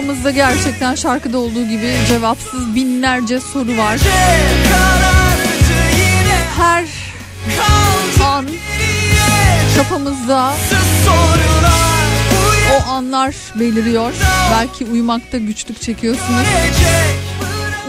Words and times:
Kafamızda 0.00 0.30
gerçekten 0.30 0.94
şarkıda 0.94 1.38
olduğu 1.38 1.64
gibi 1.64 1.92
cevapsız 2.08 2.74
binlerce 2.74 3.40
soru 3.40 3.76
var. 3.76 3.98
Her 6.56 6.84
an 8.24 8.46
kafamızda 9.76 10.52
o 12.72 12.90
anlar 12.90 13.34
beliriyor. 13.54 14.12
Belki 14.52 14.84
uyumakta 14.84 15.38
güçlük 15.38 15.80
çekiyorsunuz. 15.80 16.46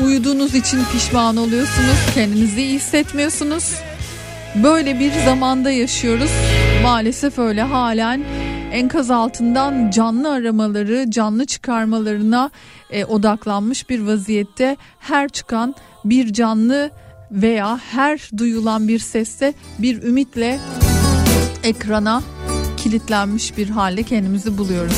Uyuduğunuz 0.03 0.55
için 0.55 0.79
pişman 0.93 1.37
oluyorsunuz. 1.37 1.97
Kendinizi 2.15 2.61
iyi 2.61 2.73
hissetmiyorsunuz. 2.73 3.73
Böyle 4.55 4.99
bir 4.99 5.11
zamanda 5.25 5.71
yaşıyoruz. 5.71 6.31
Maalesef 6.83 7.39
öyle 7.39 7.61
halen 7.61 8.23
enkaz 8.71 9.11
altından 9.11 9.89
canlı 9.89 10.31
aramaları, 10.31 11.11
canlı 11.11 11.45
çıkarmalarına 11.45 12.51
e, 12.89 13.05
odaklanmış 13.05 13.89
bir 13.89 13.99
vaziyette 13.99 14.77
her 14.99 15.29
çıkan 15.29 15.75
bir 16.05 16.33
canlı 16.33 16.91
veya 17.31 17.79
her 17.91 18.29
duyulan 18.37 18.87
bir 18.87 18.99
seste 18.99 19.53
bir 19.79 20.03
ümitle 20.03 20.59
ekrana 21.63 22.23
kilitlenmiş 22.77 23.57
bir 23.57 23.69
halde 23.69 24.03
kendimizi 24.03 24.57
buluyoruz. 24.57 24.97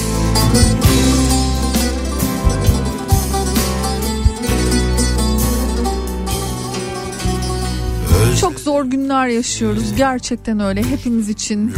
Çok 8.42 8.60
zor 8.60 8.86
günler 8.86 9.28
yaşıyoruz. 9.28 9.84
Gerçekten 9.98 10.60
öyle. 10.60 10.84
Hepimiz 10.84 11.30
için 11.30 11.74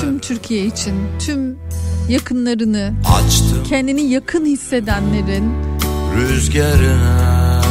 tüm 0.00 0.18
Türkiye 0.18 0.66
için 0.66 0.94
tüm 1.26 1.58
yakınlarını 2.08 2.92
Açtım 3.18 3.62
kendini 3.68 4.02
yakın 4.02 4.44
hissedenlerin 4.44 5.52
rüzgarına. 6.16 7.62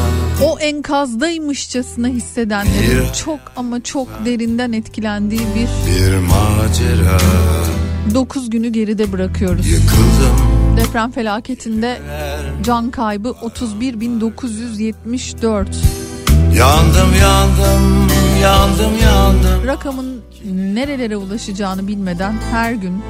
o 0.44 0.60
enkazdaymışçasına 0.60 2.08
hissedenlerin 2.08 3.02
Bir- 3.10 3.14
çok 3.26 3.40
ama 3.56 3.84
çok 3.84 4.08
derinden 4.26 4.72
etkilendiği 4.72 5.42
bir 5.42 5.68
Bir 5.92 6.16
macera. 6.18 7.18
9 8.14 8.50
günü 8.50 8.70
geride 8.70 9.12
bırakıyoruz. 9.12 9.68
Yıkıldım. 9.68 10.38
Deprem 10.78 11.12
felaketinde 11.12 12.00
can 12.64 12.92
kaybı 12.92 13.30
31.974. 13.30 15.68
Yandım 16.58 17.10
yandım 17.22 18.03
yandım 18.44 18.98
yandım. 19.04 19.68
Rakamın 19.68 20.22
nerelere 20.54 21.18
ulaşacağını 21.18 21.88
bilmeden 21.88 22.36
her 22.52 22.74
gün, 22.74 23.04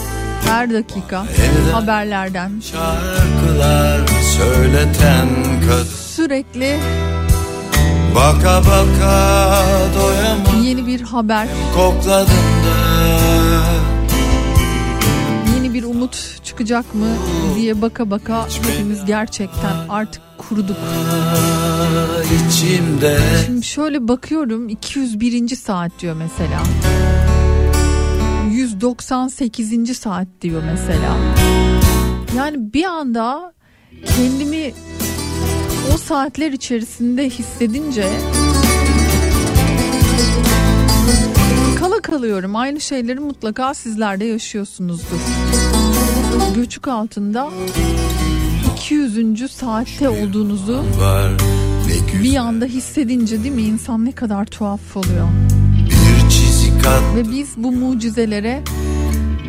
her 0.47 0.73
dakika 0.73 1.25
haberlerden 1.71 2.51
şarkılar 2.59 4.01
söyleten 4.37 5.27
kadın. 5.67 5.83
sürekli 6.15 6.79
Baka 8.15 8.61
baka 8.61 9.65
doyamam 9.99 10.63
yeni 10.63 10.87
bir 10.87 11.01
haber, 11.01 11.47
kokladım 11.75 12.27
da. 12.65 12.77
Yeni 15.55 15.73
bir 15.73 15.83
umut 15.83 16.43
çıkacak 16.43 16.95
mı 16.95 17.05
diye 17.55 17.81
baka 17.81 18.11
baka 18.11 18.45
hepimiz 18.67 19.05
gerçekten 19.05 19.73
artık 19.89 20.21
kuruduk. 20.53 20.77
içimde 22.47 23.19
Şimdi 23.45 23.65
şöyle 23.65 24.07
bakıyorum 24.07 24.69
201. 24.69 25.55
saat 25.55 25.91
diyor 25.99 26.15
mesela. 26.15 26.63
198. 28.51 29.97
saat 29.97 30.27
diyor 30.41 30.63
mesela. 30.71 31.17
Yani 32.37 32.73
bir 32.73 32.83
anda 32.83 33.53
kendimi 34.17 34.73
o 35.93 35.97
saatler 35.97 36.51
içerisinde 36.51 37.29
hissedince 37.29 38.09
kala 41.79 42.01
kalıyorum. 42.01 42.55
Aynı 42.55 42.81
şeyleri 42.81 43.19
mutlaka 43.19 43.73
sizler 43.73 44.19
de 44.19 44.25
yaşıyorsunuzdur. 44.25 45.19
Göçük 46.55 46.87
altında 46.87 47.49
200. 48.83 49.51
saatte 49.51 50.09
olduğunuzu 50.09 50.83
bir 52.23 52.35
anda 52.35 52.65
hissedince 52.65 53.43
değil 53.43 53.55
mi 53.55 53.61
insan 53.61 54.05
ne 54.05 54.11
kadar 54.11 54.45
tuhaf 54.45 54.97
oluyor. 54.97 55.27
Ve 57.15 57.31
biz 57.31 57.49
bu 57.57 57.71
mucizelere 57.71 58.63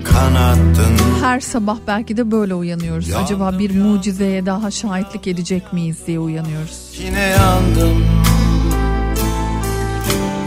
kanattın 0.04 0.96
her 1.20 1.40
sabah 1.40 1.78
belki 1.86 2.16
de 2.16 2.30
böyle 2.30 2.54
uyanıyoruz. 2.54 3.14
Acaba 3.14 3.58
bir 3.58 3.76
mucizeye 3.76 4.46
daha 4.46 4.70
şahitlik 4.70 5.26
edecek 5.26 5.72
miyiz 5.72 5.96
diye 6.06 6.18
uyanıyoruz. 6.18 7.00
Yine 7.04 7.20
yandım 7.20 8.04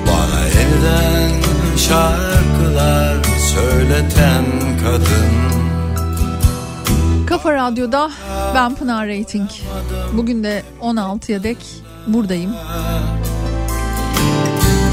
Bana 0.08 0.44
yeniden 0.46 1.42
şarkılar 1.78 3.24
söyleten 3.24 4.46
kadın 4.84 5.67
Kafa 7.48 7.58
Radyo'da 7.58 8.12
ben 8.56 8.76
Pınar 8.76 9.08
Rating. 9.08 9.50
Bugün 10.14 10.44
de 10.44 10.64
16'ya 10.82 11.44
dek 11.44 11.58
buradayım. 12.08 12.52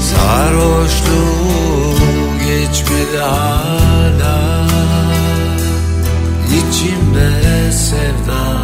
Sarhoşluğu 0.01 1.95
geçmedi 2.45 3.17
hala 3.17 4.67
İçimde 6.47 7.71
sevdam 7.71 8.54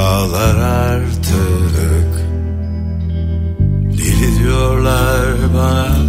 rüyalar 0.00 0.56
artık. 0.56 2.10
Deli 3.98 4.38
diyorlar 4.38 5.36
bana 5.54 5.99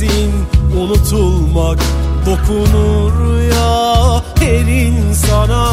Bilirsin 0.00 0.32
unutulmak 0.80 1.78
dokunur 2.26 3.40
ya 3.52 4.22
her 4.40 4.66
insana. 4.66 5.68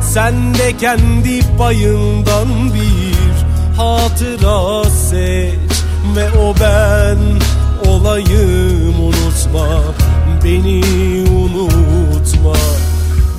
Sen 0.00 0.54
de 0.54 0.76
kendi 0.76 1.40
payından 1.58 2.48
bir 2.74 3.36
hatıra 3.76 4.90
seç 4.90 5.72
Ve 6.16 6.38
o 6.38 6.54
ben 6.60 7.18
olayım 7.90 8.94
unutma 9.00 9.68
Beni 10.44 10.82
unutma 11.30 12.56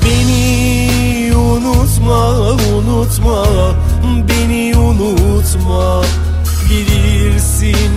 Beni 0.06 1.36
unutma, 1.36 2.30
unutma 2.76 3.46
Beni 4.28 4.78
unutma. 4.78 6.02
Bilirsin 6.70 7.92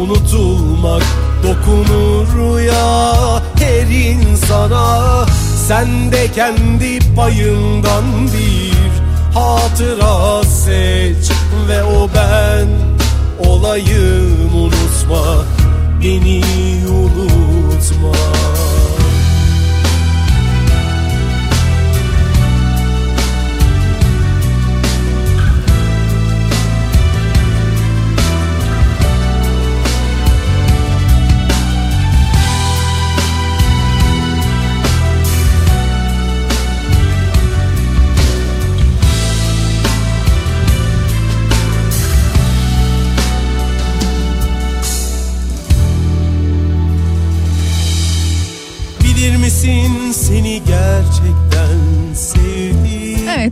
unutulmak 0.00 1.02
dokunur 1.42 2.60
ya 2.60 3.42
her 3.58 3.86
insana. 3.86 5.26
Sen 5.68 6.12
de 6.12 6.32
kendi 6.32 6.98
payından 7.16 8.04
bir 8.26 8.92
hatıra 9.34 10.44
seç 10.44 11.30
Ve 11.68 11.82
o 11.82 12.08
ben 12.14 12.68
olayım 13.48 14.54
unutma. 14.54 15.44
Beni 16.02 16.42
unutma 16.88 18.37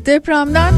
depremden 0.07 0.75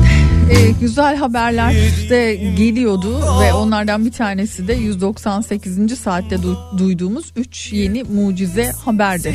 e, 0.51 0.71
güzel 0.81 1.17
haberler 1.17 1.73
de 2.11 2.35
geliyordu 2.35 3.21
ve 3.41 3.53
onlardan 3.53 4.05
bir 4.07 4.13
tanesi 4.13 4.69
de 4.69 4.73
198. 4.75 5.99
saatte 5.99 6.37
du- 6.37 6.79
duyduğumuz 6.79 7.25
3 7.37 7.73
yeni 7.73 8.03
mucize 8.05 8.73
haberdi. 8.85 9.33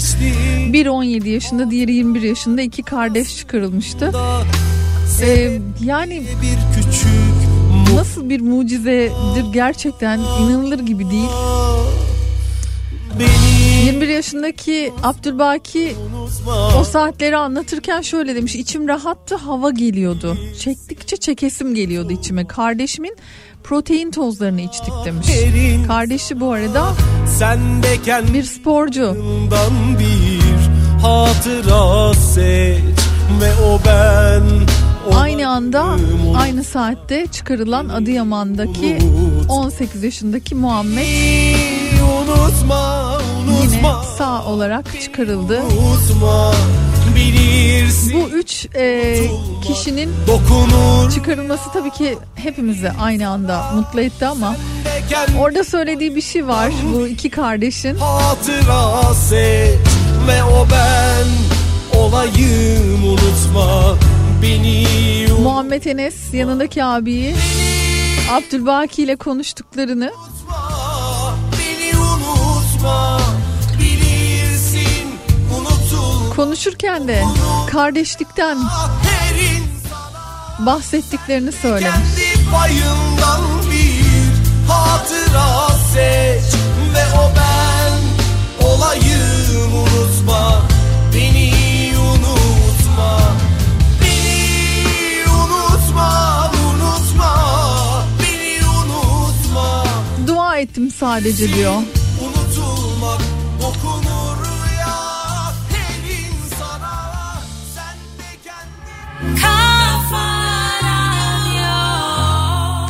Biri 0.73 0.89
17 0.89 1.29
yaşında 1.29 1.71
diğeri 1.71 1.93
21 1.93 2.21
yaşında 2.21 2.61
iki 2.61 2.83
kardeş 2.83 3.37
çıkarılmıştı. 3.37 4.11
E, 5.21 5.59
yani 5.83 6.23
nasıl 7.95 8.29
bir 8.29 8.41
mucizedir 8.41 9.53
gerçekten 9.53 10.19
inanılır 10.19 10.79
gibi 10.79 11.09
değil. 11.09 11.29
beni 13.19 13.62
21 13.83 14.07
yaşındaki 14.07 14.93
Abdülbaki 15.03 15.95
o 16.79 16.83
saatleri 16.83 17.37
anlatırken 17.37 18.01
şöyle 18.01 18.35
demiş 18.35 18.55
içim 18.55 18.87
rahattı 18.87 19.35
hava 19.35 19.69
geliyordu. 19.69 20.37
Çektikçe 20.59 21.17
çekesim 21.17 21.75
geliyordu 21.75 22.11
içime. 22.11 22.47
Kardeşimin 22.47 23.15
protein 23.63 24.11
tozlarını 24.11 24.61
içtik 24.61 24.93
demiş. 25.05 25.27
Kardeşi 25.87 26.39
bu 26.39 26.51
arada 26.51 26.93
bir 28.33 28.43
sporcu. 28.43 29.17
bir 29.99 30.41
hatıra 31.01 32.13
seç 32.13 32.79
ve 33.41 33.65
o 33.65 33.79
ben 33.85 34.43
aynı 35.15 35.49
anda 35.49 35.97
aynı 36.37 36.63
saatte 36.63 37.27
çıkarılan 37.31 37.89
Adıyaman'daki 37.89 38.97
18 39.49 40.03
yaşındaki 40.03 40.55
Muhammed. 40.55 41.53
Unutma 42.03 43.13
yine 43.43 43.53
unutma 43.53 43.62
sağ 44.17 44.45
olarak 44.45 45.01
çıkarıldı. 45.01 45.61
Unutma 45.61 46.53
bu 48.13 48.29
üç 48.29 48.67
e, 48.75 49.15
kişinin 49.67 50.13
dokunur. 50.27 51.11
çıkarılması 51.11 51.71
tabii 51.73 51.91
ki 51.91 52.17
hepimizi 52.35 52.91
aynı 53.01 53.29
anda 53.29 53.71
mutlu 53.75 54.01
etti 54.01 54.25
ama 54.25 54.55
Orada 55.39 55.63
söylediği 55.63 56.15
bir 56.15 56.21
şey 56.21 56.47
var. 56.47 56.71
Bu 56.93 57.07
iki 57.07 57.29
kardeşin. 57.29 57.95
hatıra 57.95 59.13
ve 60.27 60.43
o 60.43 60.67
ben 60.71 61.27
olayım 61.99 63.03
unutma 63.07 63.95
beni. 64.41 64.87
Muhammed 65.43 65.85
Enes 65.85 66.33
yanındaki 66.33 66.83
abiyi 66.83 67.35
Abdülbaki 68.31 69.03
ile 69.03 69.15
konuştuklarını 69.15 70.11
unutma 70.17 71.35
beni 71.59 71.99
unutma 71.99 73.19
konuşurken 76.35 77.07
de 77.07 77.23
kardeşlikten 77.71 78.57
bahsettiklerini 80.59 81.51
söylemiş. 81.51 81.83
kendi 82.15 82.51
payından 82.51 83.41
bir 83.71 84.71
hatıra 84.71 85.69
seç 85.93 86.53
ve 86.93 87.17
o 87.19 87.31
ben 87.35 87.93
olayım 88.67 89.75
unutma 89.75 90.61
beni 91.13 91.53
unutma 91.97 93.19
beni 94.01 95.23
unutma 95.31 96.51
unutma 96.65 97.35
beni 98.19 98.59
unutma 98.67 99.83
Dua 100.27 100.57
ettim 100.57 100.91
sadece 100.99 101.53
diyor. 101.53 101.73
unutulmak 102.21 103.21
dokunur 103.61 104.02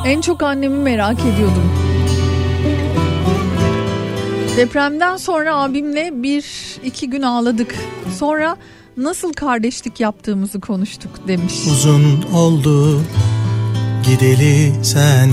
En 0.06 0.22
çok 0.22 0.44
annemi 0.44 0.78
merak 0.78 1.20
ediyordum. 1.20 1.72
Depremden 4.58 5.18
sonra 5.18 5.56
abimle 5.56 6.24
bir 6.24 6.46
iki 6.84 7.10
gün 7.10 7.22
ağladık. 7.22 7.76
Sonra 8.18 8.58
nasıl 8.98 9.34
kardeşlik 9.34 10.00
yaptığımızı 10.00 10.60
konuştuk 10.60 11.28
demiş. 11.28 11.54
Uzun 11.72 12.26
oldu 12.34 13.02
gideli 14.06 14.74
sen 14.84 15.30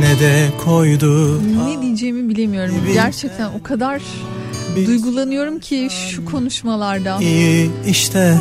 ne 0.00 0.20
de 0.20 0.48
koydu 0.64 1.40
Ne 1.66 1.82
diyeceğimi 1.82 2.28
bilemiyorum. 2.28 2.74
Gerçekten 2.92 3.50
o 3.60 3.62
kadar 3.62 4.02
duygulanıyorum 4.76 5.58
ki 5.58 5.88
şu 6.10 6.24
konuşmalarda. 6.24 7.18
iyi 7.20 7.70
işte 7.88 8.38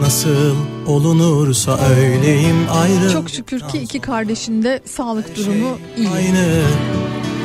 nasıl 0.00 0.54
olunursa 0.90 1.78
öyleyim 1.98 2.56
ayrı 2.70 3.12
Çok 3.12 3.30
şükür 3.30 3.60
ki 3.60 3.78
iki 3.78 4.00
kardeşin 4.00 4.62
de 4.62 4.80
sağlık 4.84 5.36
durumu 5.36 5.78
iyi. 5.96 6.08
Aynı, 6.08 6.62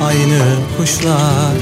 aynı 0.02 0.42
kuşlar, 0.78 1.54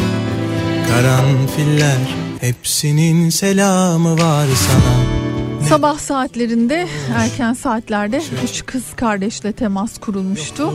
karanfiller 0.89 1.99
Hepsinin 2.41 3.31
selamı 3.31 4.19
var 4.19 4.47
sana 4.69 5.24
Sabah 5.69 5.99
saatlerinde 5.99 6.89
erken 7.17 7.53
saatlerde 7.53 8.23
üç 8.45 8.67
kız 8.67 8.83
kardeşle 8.97 9.53
temas 9.53 9.99
kurulmuştu. 9.99 10.75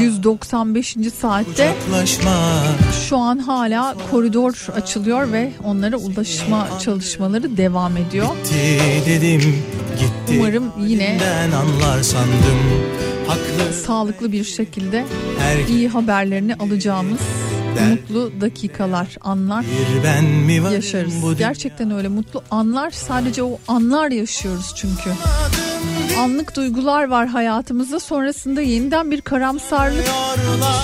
195. 0.00 0.96
saatte 1.20 1.74
şu 3.08 3.16
an 3.16 3.38
hala 3.38 3.96
koridor 4.10 4.66
açılıyor 4.76 5.32
ve 5.32 5.52
onlara 5.64 5.96
ulaşma 5.96 6.68
çalışmaları 6.84 7.56
devam 7.56 7.96
ediyor. 7.96 8.26
gitti 8.44 9.02
dedim 9.06 9.40
gitti 9.98 10.38
Umarım 10.38 10.72
yine 10.86 11.18
sağlıklı 13.86 14.32
bir 14.32 14.44
şekilde 14.44 15.04
iyi 15.68 15.88
haberlerini 15.88 16.54
alacağımız 16.54 17.20
mutlu 17.80 18.40
dakikalar, 18.40 19.16
anlar 19.20 19.64
yaşarız. 20.72 21.14
Gerçekten 21.38 21.90
öyle 21.90 22.08
mutlu 22.08 22.42
anlar 22.50 22.90
sadece 22.90 23.42
o 23.42 23.58
anlar 23.68 24.10
yaşıyoruz 24.10 24.72
çünkü. 24.76 25.10
Anlık 26.18 26.56
duygular 26.56 27.08
var 27.08 27.26
hayatımızda 27.26 28.00
sonrasında 28.00 28.62
yeniden 28.62 29.10
bir 29.10 29.20
karamsarlık 29.20 30.08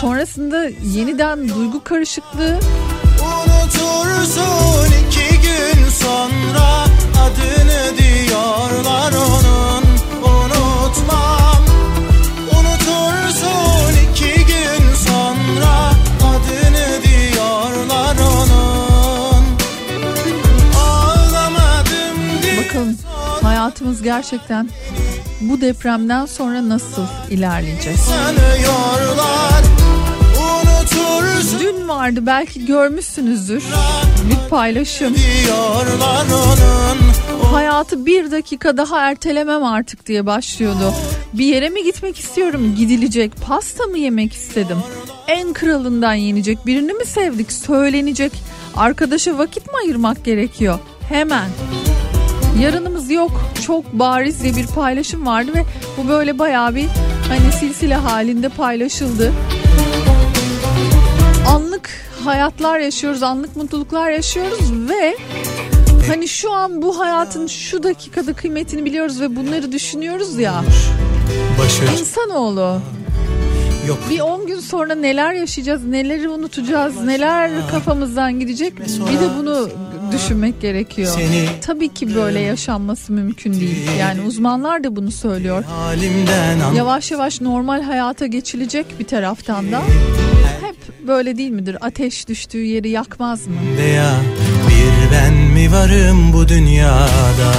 sonrasında 0.01 0.65
yeniden 0.85 1.49
duygu 1.49 1.85
karışıklığı 1.85 2.59
Unutursun 3.23 4.87
iki 4.87 5.41
gün 5.41 5.89
sonra 5.89 6.85
adını 7.25 7.99
diyorlar 7.99 9.13
onun 9.13 9.72
hayatımız 23.83 24.03
gerçekten 24.03 24.69
bu 25.41 25.61
depremden 25.61 26.27
sonra 26.27 26.69
nasıl 26.69 27.03
ilerleyecek? 27.31 27.97
Dün 31.61 31.89
vardı 31.89 32.21
belki 32.27 32.67
görmüşsünüzdür 32.67 33.63
bir 34.31 34.49
paylaşım. 34.51 35.15
Hayatı 37.53 38.07
bir 38.07 38.31
dakika 38.31 38.77
daha 38.77 39.01
ertelemem 39.11 39.65
artık 39.65 40.07
diye 40.07 40.27
başlıyordu. 40.27 40.95
Bir 41.33 41.45
yere 41.47 41.69
mi 41.69 41.85
gitmek 41.85 42.19
istiyorum? 42.19 42.75
Gidilecek. 42.77 43.33
Pasta 43.47 43.85
mı 43.85 43.99
yemek 43.99 44.33
istedim? 44.33 44.79
En 45.27 45.53
kralından 45.53 46.15
yenecek. 46.15 46.67
Birini 46.67 46.93
mi 46.93 47.05
sevdik? 47.05 47.53
Söylenecek. 47.53 48.33
Arkadaşa 48.77 49.39
vakit 49.39 49.67
mi 49.67 49.73
ayırmak 49.85 50.25
gerekiyor? 50.25 50.79
Hemen. 51.09 51.49
Yarınımız 52.61 52.92
yok. 53.13 53.31
Çok 53.67 53.93
bariz 53.93 54.45
bir 54.45 54.67
paylaşım 54.67 55.27
vardı 55.27 55.51
ve 55.55 55.65
bu 55.99 56.09
böyle 56.09 56.39
bayağı 56.39 56.75
bir 56.75 56.87
hani 57.29 57.53
silsile 57.53 57.95
halinde 57.95 58.49
paylaşıldı. 58.49 59.33
Anlık 61.49 61.91
hayatlar 62.25 62.79
yaşıyoruz, 62.79 63.23
anlık 63.23 63.57
mutluluklar 63.57 64.11
yaşıyoruz 64.11 64.73
ve 64.89 65.17
hani 66.09 66.29
şu 66.29 66.53
an 66.53 66.83
bu 66.83 66.99
hayatın 66.99 67.47
şu 67.47 67.83
dakikada 67.83 68.33
kıymetini 68.33 68.85
biliyoruz 68.85 69.21
ve 69.21 69.37
bunları 69.37 69.73
düşünüyoruz 69.73 70.39
ya. 70.39 70.65
Başı 71.59 72.01
İnsanoğlu 72.01 72.81
yok 73.89 73.99
bir 74.11 74.21
10 74.21 74.47
gün 74.47 74.61
sonra 74.61 74.95
neler 74.95 75.33
yaşayacağız, 75.33 75.85
neleri 75.85 76.29
unutacağız, 76.29 77.01
neler 77.05 77.51
kafamızdan 77.71 78.41
gidecek 78.41 78.79
bir 78.81 79.21
de 79.21 79.39
bunu 79.39 79.69
düşünmek 80.13 80.61
gerekiyor. 80.61 81.15
Seni 81.17 81.49
Tabii 81.61 81.89
ki 81.89 82.15
böyle 82.15 82.41
yaşanması 82.41 83.13
mümkün 83.13 83.61
değil. 83.61 83.89
Yani 83.99 84.21
uzmanlar 84.21 84.85
da 84.85 84.97
bunu 84.97 85.11
söylüyor. 85.11 85.65
Yavaş 86.77 87.11
yavaş 87.11 87.41
normal 87.41 87.83
hayata 87.83 88.27
geçilecek 88.27 88.87
bir 88.99 89.07
taraftan 89.07 89.73
da. 89.73 89.83
Hep 90.63 91.07
böyle 91.09 91.39
değil 91.39 91.51
midir? 91.51 91.77
Ateş 91.81 92.29
düştüğü 92.29 92.65
yeri 92.65 92.91
yakmaz 92.91 93.47
mı? 93.47 93.55
veya 93.79 94.13
bir 94.69 95.13
ben 95.13 95.35
mi 95.35 95.73
varım 95.73 96.33
bu 96.33 96.49
dünyada 96.49 97.53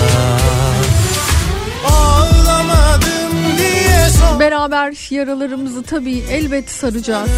Beraber 4.40 4.96
yaralarımızı 5.10 5.84
tabii 5.84 6.24
elbet 6.32 6.70
saracağız. 6.70 7.30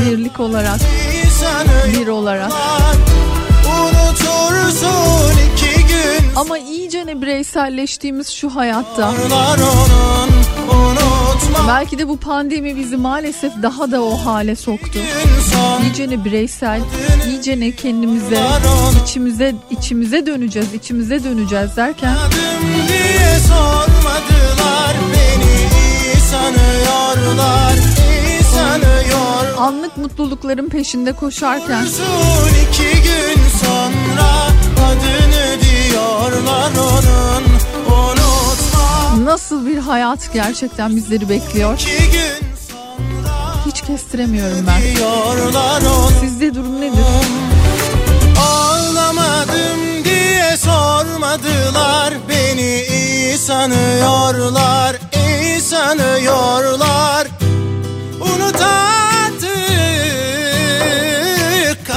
Birlik 0.00 0.40
olarak, 0.40 0.80
bir 1.92 2.06
olarak. 2.06 2.52
Unutursun 4.50 5.32
iki 5.54 5.86
gün. 5.86 6.34
Ama 6.36 6.58
iyicene 6.58 7.22
bireyselleştiğimiz 7.22 8.28
şu 8.28 8.48
hayatta. 8.56 9.12
Onun 10.70 11.68
belki 11.68 11.98
de 11.98 12.08
bu 12.08 12.16
pandemi 12.16 12.76
bizi 12.76 12.96
maalesef 12.96 13.52
daha 13.62 13.90
da 13.90 14.02
o 14.02 14.16
hale 14.16 14.56
soktu. 14.56 14.98
gün 14.98 15.42
son. 15.52 15.82
İyicene 15.82 16.24
bireysel, 16.24 16.80
iyicene 17.28 17.70
kendimize, 17.76 18.40
içimize 19.02 19.54
içimize 19.70 20.26
döneceğiz, 20.26 20.74
içimize 20.74 21.24
döneceğiz 21.24 21.76
derken 21.76 22.12
Adım 22.16 22.88
diye 22.88 23.38
sormadılar 23.48 24.96
beni 25.12 25.25
mutlulukların 30.06 30.68
peşinde 30.68 31.12
koşarken 31.12 31.84
Son 31.84 32.48
iki 32.48 33.02
gün 33.02 33.42
sonra 33.64 34.48
adını 34.86 35.60
diyorlar 35.62 36.70
onun 36.78 37.44
Unutma 37.96 39.24
nasıl 39.24 39.66
bir 39.66 39.78
hayat 39.78 40.32
gerçekten 40.32 40.96
bizleri 40.96 41.28
bekliyor? 41.28 41.78
Hiç 43.66 43.82
kestiremiyorum 43.82 44.66
ben. 44.66 44.80
Sizde 46.20 46.54
durum 46.54 46.80
nedir? 46.80 47.04
Ağlamadım 48.40 50.04
diye 50.04 50.56
sormadılar 50.56 52.14
Beni 52.28 52.82
iyi 52.82 53.38
sanıyorlar 53.38 54.96
iyi 55.14 55.60
sanıyorlar 55.60 57.26
Unut 58.20 58.56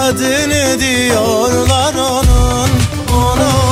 adını 0.10 0.80
diyorlar 0.80 1.94
onun 1.94 2.70
Unutmam 3.14 3.69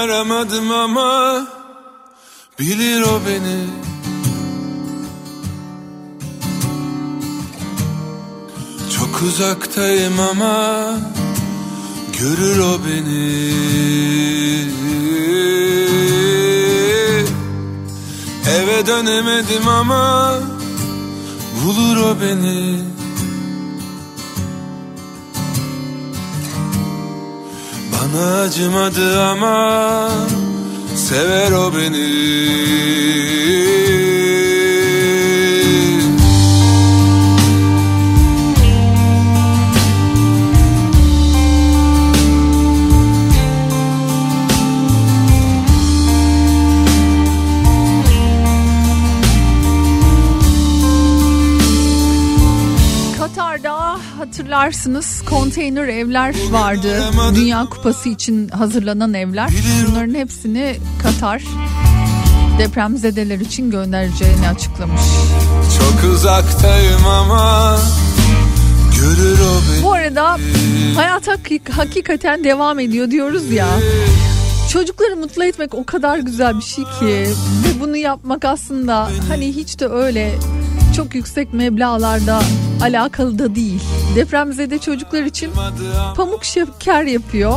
aramadım 0.00 0.70
ama 0.70 1.46
bilir 2.58 3.02
o 3.02 3.20
beni. 3.26 3.66
Çok 8.96 9.22
uzaktayım 9.22 10.20
ama 10.20 10.86
görür 12.18 12.58
o 12.58 12.78
beni. 12.86 13.40
Eve 18.56 18.86
dönemedim 18.86 19.68
ama 19.68 20.34
bulur 21.64 21.96
o 21.96 22.20
beni 22.20 22.89
Bana 28.14 28.40
acımadı 28.40 29.22
ama 29.22 30.10
sever 30.96 31.52
o 31.52 31.72
beni 31.74 32.10
hatırlarsınız 54.54 55.22
konteyner 55.30 55.88
evler 55.88 56.34
vardı. 56.50 57.02
Dünya 57.34 57.64
Kupası 57.70 58.08
için 58.08 58.48
hazırlanan 58.48 59.14
evler. 59.14 59.50
Bunların 59.90 60.14
hepsini 60.14 60.76
Katar 61.02 61.42
depremzedeler 62.58 63.40
için 63.40 63.70
göndereceğini 63.70 64.48
açıklamış. 64.48 65.00
Çok 65.78 66.12
uzaktayım 66.12 67.06
ama 67.06 67.78
görür 69.00 69.38
o 69.40 69.72
beni. 69.74 69.82
Bu 69.84 69.92
arada 69.92 70.38
hayat 70.96 71.28
hakik- 71.28 71.70
hakikaten 71.70 72.44
devam 72.44 72.78
ediyor 72.78 73.10
diyoruz 73.10 73.50
ya. 73.50 73.68
Çocukları 74.72 75.16
mutlu 75.16 75.44
etmek 75.44 75.74
o 75.74 75.84
kadar 75.84 76.18
güzel 76.18 76.58
bir 76.58 76.64
şey 76.64 76.84
ki 76.84 77.30
ve 77.64 77.80
bunu 77.80 77.96
yapmak 77.96 78.44
aslında 78.44 79.10
hani 79.28 79.56
hiç 79.56 79.80
de 79.80 79.86
öyle 79.86 80.32
çok 80.96 81.14
yüksek 81.14 81.54
meblağlarda 81.54 82.42
alakalı 82.82 83.38
da 83.38 83.54
değil. 83.54 83.80
Depremzede 84.16 84.78
çocuklar 84.78 85.22
için 85.22 85.50
pamuk 86.16 86.44
şeker 86.44 87.02
yapıyor 87.02 87.52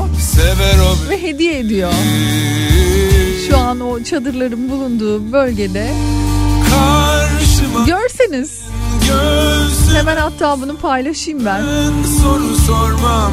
ve 1.09 1.21
hediye 1.21 1.59
ediyor. 1.59 1.93
Şu 3.49 3.57
an 3.57 3.79
o 3.79 4.03
çadırların 4.03 4.69
bulunduğu 4.69 5.31
bölgede 5.31 5.87
görseniz 7.87 8.61
hemen 9.95 10.17
hatta 10.17 10.61
bunu 10.61 10.77
paylaşayım 10.77 11.45
ben 11.45 11.61
soru 12.21 12.55
sormam. 12.55 13.31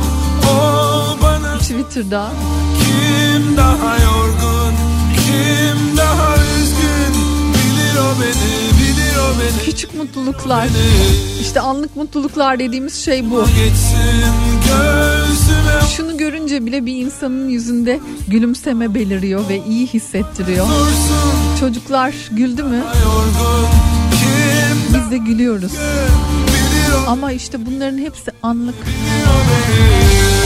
O 0.50 1.22
bana 1.22 1.58
Twitter'da. 1.58 2.30
kim 2.80 3.56
daha 3.56 3.96
yorgun, 3.98 4.74
kim 5.14 5.96
daha 5.96 6.34
üzgün. 6.36 7.14
Bilir 7.54 7.96
o 8.00 8.20
beni, 8.20 8.60
beni. 9.40 9.64
Küçük 9.64 9.94
mutluluklar. 9.94 10.68
İşte 11.40 11.61
anlık 11.61 11.96
mutluluklar 11.96 12.59
dediğimiz 12.59 13.05
şey 13.05 13.31
bu. 13.31 13.44
Şunu 15.96 16.16
görünce 16.16 16.66
bile 16.66 16.87
bir 16.87 16.96
insanın 16.96 17.48
yüzünde 17.48 18.00
gülümseme 18.29 18.94
beliriyor 18.94 19.48
ve 19.48 19.61
iyi 19.68 19.87
hissettiriyor. 19.87 20.66
vursun 20.66 21.57
Çocuklar 21.61 22.14
güldü 22.31 22.62
mü 22.62 22.76
yorgun. 22.76 23.66
Kim 24.11 24.94
biz 25.03 25.11
de 25.11 25.16
gülüyoruz. 25.18 25.72
o, 27.07 27.11
Ama 27.11 27.33
işte 27.33 27.66
bunların 27.66 27.98
hepsi 27.98 28.31
anlık. 28.42 28.74
bilir 28.87 29.26
o 29.26 29.37
beni. 29.50 30.39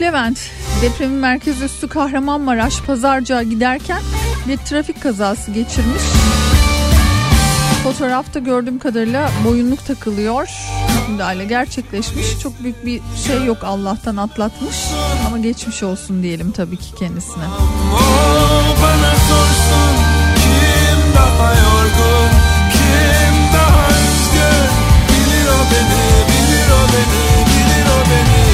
Levent 0.00 0.38
depremin 0.82 1.16
merkez 1.16 1.62
üssü 1.62 1.88
Kahramanmaraş 1.88 2.80
Pazarcığa 2.82 3.42
giderken 3.42 4.02
bir 4.48 4.56
trafik 4.56 5.02
kazası 5.02 5.50
geçirmiş. 5.50 6.02
Fotoğrafta 7.84 8.38
gördüğüm 8.38 8.78
kadarıyla 8.78 9.30
boyunluk 9.44 9.86
takılıyor. 9.86 10.48
Müdahale 11.10 11.44
gerçekleşmiş. 11.44 12.40
Çok 12.42 12.62
büyük 12.62 12.86
bir 12.86 13.00
şey 13.26 13.44
yok 13.44 13.58
Allah'tan 13.62 14.16
atlatmış. 14.16 14.76
Ama 15.26 15.38
geçmiş 15.38 15.82
olsun 15.82 16.22
diyelim 16.22 16.52
tabii 16.52 16.76
ki 16.76 16.94
kendisine. 16.98 17.44
Bana 18.82 19.14
sorsun 19.28 19.94
kim 20.36 21.14
daha 21.16 21.48
yorgun, 21.54 22.30
kim 22.72 23.34
daha 23.54 23.88
üzgün. 23.90 24.68
Bilir 25.08 25.48
o 25.48 25.60
beni, 25.72 26.28
bilir 26.28 26.70
o 26.70 26.82
beni, 26.92 27.46
bilir 27.46 27.86
o 27.86 28.10
beni. 28.10 28.47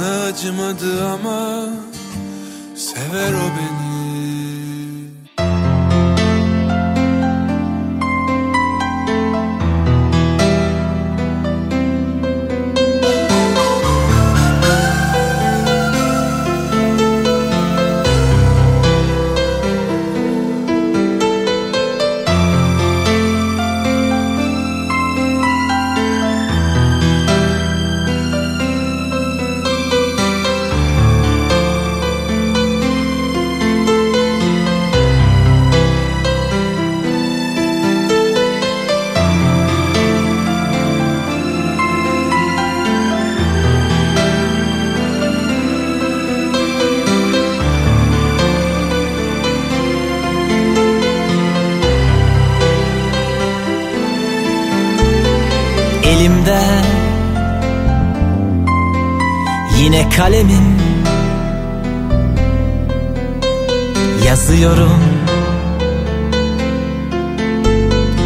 Acımadı 0.00 1.08
ama 1.08 1.68
sever 2.76 3.32
o 3.32 3.46
beni. 3.56 3.79
Elimde. 56.20 56.60
Yine 59.78 60.08
kalemim. 60.08 60.76
Yazıyorum. 64.26 65.02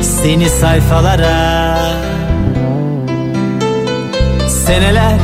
Seni 0.03 0.51
sayfalara. 0.51 1.79
Seneler. 4.49 5.19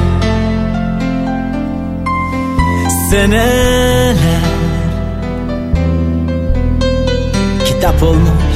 Seneler. 3.11 4.17
Kitap 7.65 8.03
olmuş 8.03 8.50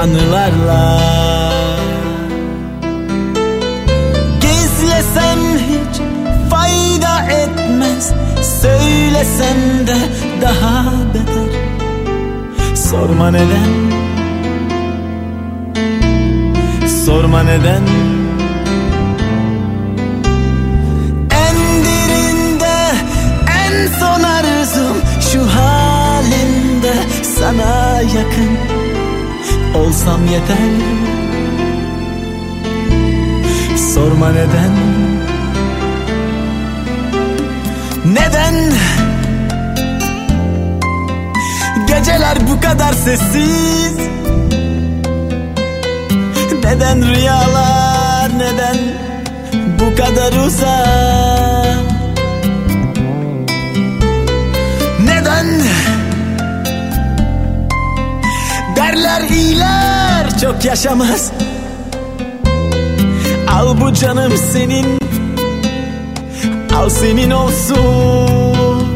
anılarla 0.00 1.00
Gizlesem 4.40 5.38
hiç 5.58 6.00
fayda 6.50 7.22
etmez 7.22 8.12
Söylesem 8.62 9.86
de 9.86 9.96
daha 10.42 10.84
beter. 11.14 11.50
Sorma 12.76 13.30
neden? 13.30 13.70
Sorma 17.06 17.42
neden? 17.42 17.82
En 21.30 21.56
derinde 21.84 22.76
en 23.66 23.86
son 24.00 24.22
arzum 24.22 24.96
Şu 25.32 25.40
halinde 25.40 26.94
sana 27.38 28.00
yakın 28.00 28.69
olsam 29.74 30.20
yeter. 30.26 30.70
Sorma 33.94 34.28
neden. 34.28 34.72
Neden? 38.04 38.72
Geceler 41.86 42.38
bu 42.48 42.60
kadar 42.60 42.92
sessiz. 42.92 43.96
Neden 46.64 47.14
rüyalar? 47.14 48.30
Neden 48.38 48.76
bu 49.80 49.96
kadar 49.96 50.32
uzak 50.46 51.69
Derler 59.00 59.28
iyiler 59.28 60.38
çok 60.40 60.64
yaşamaz. 60.64 61.32
Al 63.48 63.80
bu 63.80 63.92
canım 63.92 64.32
senin. 64.52 64.86
Al 66.76 66.88
senin 66.88 67.30
olsun. 67.30 68.88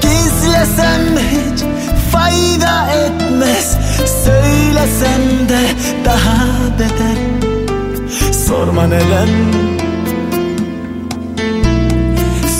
Gizlesem 0.00 1.00
hiç 1.18 1.60
fayda 2.12 2.88
etmez. 2.90 3.76
Söylesem 4.24 5.48
de 5.48 5.60
daha 6.04 6.46
beter. 6.78 7.18
Sorma 8.46 8.86
neden. 8.86 9.28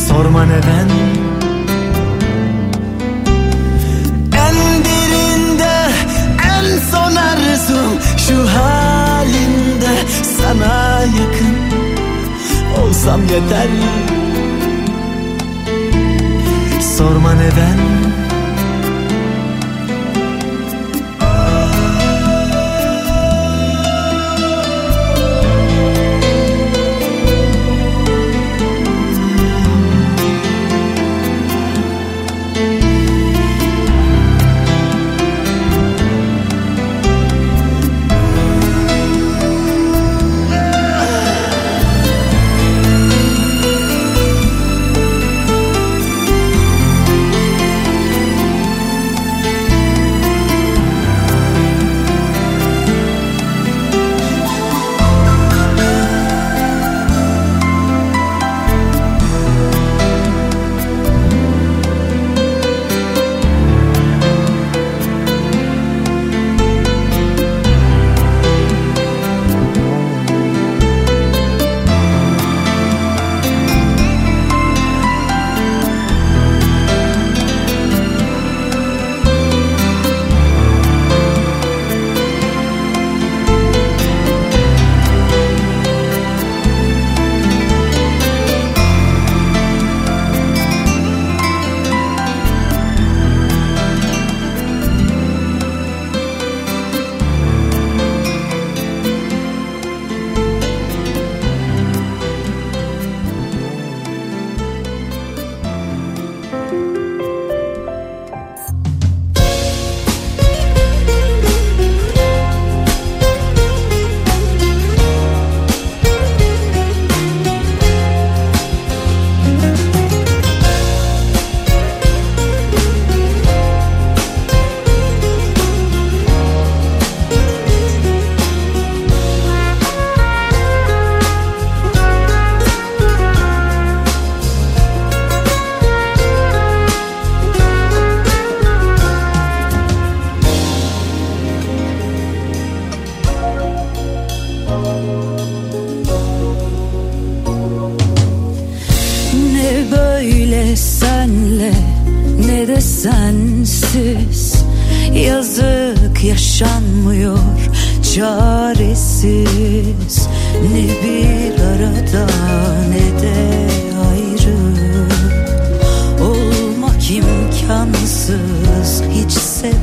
Sorma 0.09 0.45
neden 0.45 1.26
arzum 7.67 7.99
Şu 8.17 8.49
halinde 8.49 9.97
sana 10.39 11.01
yakın 11.01 11.57
Olsam 12.83 13.21
yeter. 13.21 13.69
Sorma 16.97 17.33
neden 17.33 17.79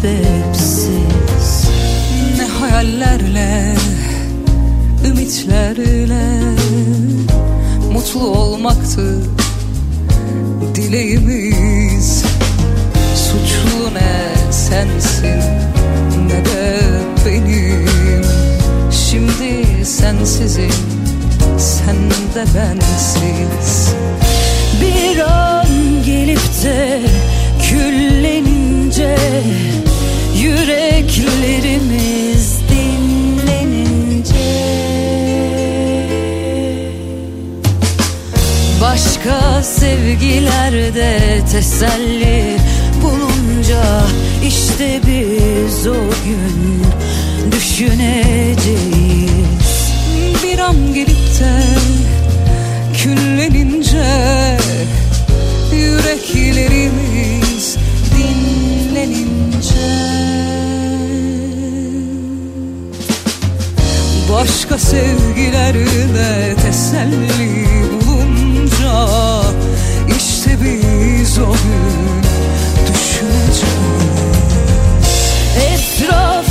sebepsiz 0.04 1.70
Ne 2.38 2.46
hayallerle, 2.46 3.76
ümitlerle 5.06 6.56
Mutlu 7.92 8.28
olmaktı 8.28 9.22
dileğimiz. 10.76 12.24
Suçlu 13.16 13.94
ne 13.94 14.52
sensin 14.52 15.42
ne 16.28 16.46
de 16.46 16.82
benim. 17.26 18.24
Şimdi 18.92 19.86
sensizim 19.86 20.74
sen 21.58 21.96
de 22.36 22.46
bensiz. 22.56 23.94
Bir 24.82 25.20
an 25.20 25.68
gelip 26.06 26.64
de 26.64 27.00
küllenince 27.70 29.18
Yüreklerimiz 30.44 32.60
dinlenince 32.70 34.34
Başka 38.82 39.64
sevgilerde 39.64 41.42
teselli 41.52 42.58
bulunca 43.04 43.84
işte 44.48 45.02
biz 45.08 45.88
o 45.88 45.96
gün 46.26 46.84
düşüneceğiz. 47.52 48.74
Bir 50.44 50.60
an 50.60 50.94
gelip 50.94 51.40
de 51.40 51.64
küllenince 52.98 54.58
Yüreklerimiz 55.76 56.73
Başka 64.74 64.86
sevgilerde 64.86 66.56
teselli 66.56 67.68
bulunca 68.06 69.08
işte 70.18 70.58
biz 70.62 71.40
o 71.40 71.52
gün 71.52 72.24
düşüneceğiz 72.94 73.64
Etrafımızı 75.58 76.43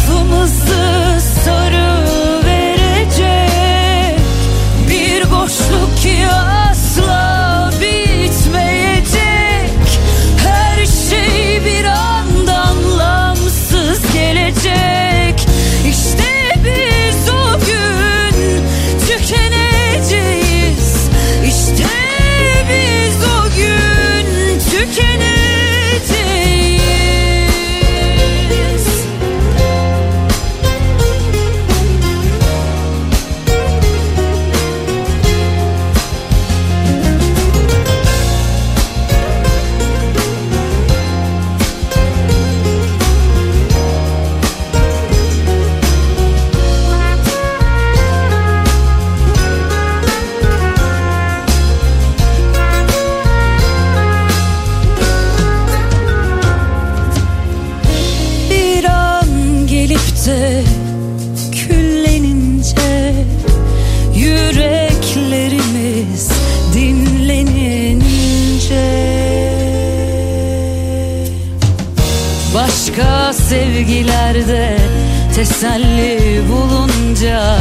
teselli 75.62 76.42
bulunca 76.48 77.58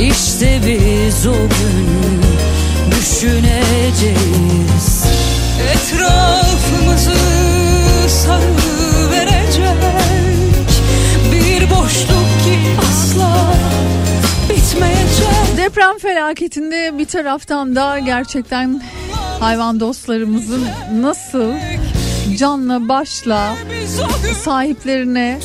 işte 0.00 0.60
biz 0.66 1.26
o 1.26 1.32
gün 1.32 2.22
düşüneceğiz 2.90 4.16
Etrafımızı 5.72 7.16
sarı 8.08 9.10
verecek 9.10 9.76
bir 11.32 11.70
boşluk 11.70 12.28
ki 12.44 12.58
asla 12.78 13.54
bitmeyecek. 14.50 15.56
Deprem 15.56 15.98
felaketinde 15.98 16.98
bir 16.98 17.06
taraftan 17.06 17.76
da 17.76 17.98
gerçekten 17.98 18.82
hayvan 19.40 19.80
dostlarımızın 19.80 20.66
nasıl 21.00 21.52
canla 22.38 22.88
başla 22.88 23.56
sahiplerine. 24.44 25.38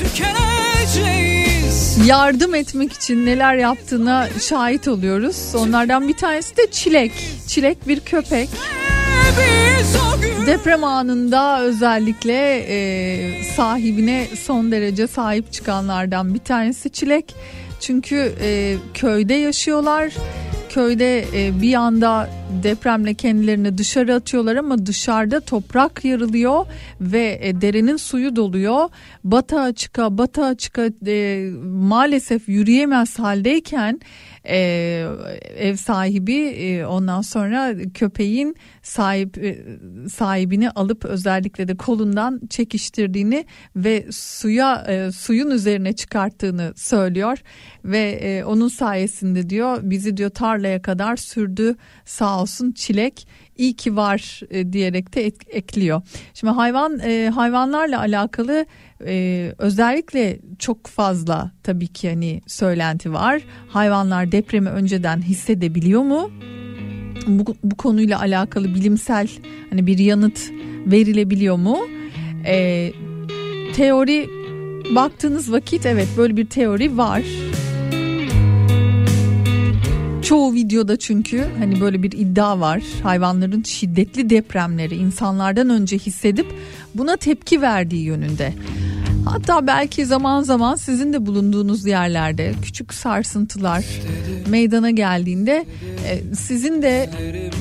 Yardım 2.05 2.55
etmek 2.55 2.93
için 2.93 3.25
neler 3.25 3.55
yaptığına 3.55 4.27
şahit 4.41 4.87
oluyoruz. 4.87 5.55
Onlardan 5.55 6.07
bir 6.07 6.13
tanesi 6.13 6.57
de 6.57 6.71
Çilek. 6.71 7.11
Çilek 7.47 7.87
bir 7.87 7.99
köpek. 7.99 8.49
Deprem 10.47 10.83
anında 10.83 11.61
özellikle 11.61 12.65
e, 12.69 13.43
sahibine 13.43 14.27
son 14.45 14.71
derece 14.71 15.07
sahip 15.07 15.53
çıkanlardan 15.53 16.33
bir 16.33 16.39
tanesi 16.39 16.89
Çilek. 16.89 17.35
Çünkü 17.79 18.33
e, 18.41 18.75
köyde 18.93 19.33
yaşıyorlar. 19.33 20.13
Köyde 20.69 21.19
e, 21.33 21.61
bir 21.61 21.73
anda 21.73 22.29
depremle 22.63 23.13
kendilerini 23.13 23.77
dışarı 23.77 24.15
atıyorlar 24.15 24.55
ama 24.55 24.85
dışarıda 24.85 25.39
toprak 25.39 26.05
yarılıyor 26.05 26.65
ve 27.01 27.39
e, 27.41 27.61
derenin 27.61 27.97
suyu 27.97 28.35
doluyor. 28.35 28.89
Batağa 29.23 29.73
çıka 29.73 30.17
batağa 30.17 30.55
çıka 30.55 30.89
e, 31.07 31.49
maalesef 31.63 32.49
yürüyemez 32.49 33.19
haldeyken 33.19 33.99
e, 34.49 34.57
ev 35.57 35.75
sahibi 35.75 36.35
e, 36.35 36.85
ondan 36.85 37.21
sonra 37.21 37.75
köpeğin 37.93 38.55
sahip 38.81 39.37
e, 39.37 39.65
sahibini 40.09 40.69
alıp 40.69 41.05
özellikle 41.05 41.67
de 41.67 41.77
kolundan 41.77 42.41
çekiştirdiğini 42.49 43.45
ve 43.75 44.05
suya 44.11 44.85
e, 44.87 45.11
suyun 45.11 45.51
üzerine 45.51 45.93
çıkarttığını 45.93 46.73
söylüyor 46.75 47.37
ve 47.85 48.11
e, 48.11 48.43
onun 48.43 48.67
sayesinde 48.67 49.49
diyor 49.49 49.79
bizi 49.81 50.17
diyor 50.17 50.29
tarlaya 50.29 50.81
kadar 50.81 51.15
sürdü 51.15 51.75
sağ 52.05 52.36
olsun 52.41 52.71
çilek 52.71 53.27
iyi 53.57 53.73
ki 53.75 53.95
var 53.95 54.41
e, 54.49 54.73
diyerek 54.73 55.15
de 55.15 55.25
ek- 55.25 55.51
ekliyor. 55.51 56.01
Şimdi 56.33 56.53
hayvan 56.53 56.99
e, 56.99 57.29
hayvanlarla 57.35 57.99
alakalı 57.99 58.65
e, 59.05 59.53
özellikle 59.57 60.39
çok 60.59 60.87
fazla 60.87 61.51
tabii 61.63 61.87
ki 61.87 62.09
hani 62.09 62.41
söylenti 62.47 63.13
var. 63.13 63.41
Hayvanlar 63.69 64.31
depremi 64.31 64.69
önceden 64.69 65.21
hissedebiliyor 65.21 66.01
mu? 66.01 66.31
Bu, 67.27 67.55
bu 67.63 67.75
konuyla 67.75 68.19
alakalı 68.19 68.75
bilimsel 68.75 69.27
hani 69.69 69.87
bir 69.87 69.97
yanıt 69.97 70.51
verilebiliyor 70.85 71.55
mu? 71.57 71.77
E, 72.45 72.91
teori 73.75 74.27
baktığınız 74.95 75.51
vakit 75.51 75.85
evet 75.85 76.07
böyle 76.17 76.37
bir 76.37 76.45
teori 76.45 76.97
var. 76.97 77.23
Çoğu 80.27 80.53
videoda 80.53 80.97
çünkü 80.97 81.45
hani 81.59 81.81
böyle 81.81 82.03
bir 82.03 82.11
iddia 82.11 82.59
var. 82.59 82.83
Hayvanların 83.03 83.63
şiddetli 83.63 84.29
depremleri 84.29 84.95
insanlardan 84.95 85.69
önce 85.69 85.97
hissedip 85.97 86.45
buna 86.95 87.17
tepki 87.17 87.61
verdiği 87.61 88.03
yönünde. 88.03 88.53
Hatta 89.25 89.67
belki 89.67 90.05
zaman 90.05 90.43
zaman 90.43 90.75
sizin 90.75 91.13
de 91.13 91.25
bulunduğunuz 91.25 91.85
yerlerde 91.85 92.53
küçük 92.61 92.93
sarsıntılar 92.93 93.85
meydana 94.47 94.89
geldiğinde 94.91 95.65
e, 96.07 96.35
sizin 96.35 96.81
de 96.81 97.09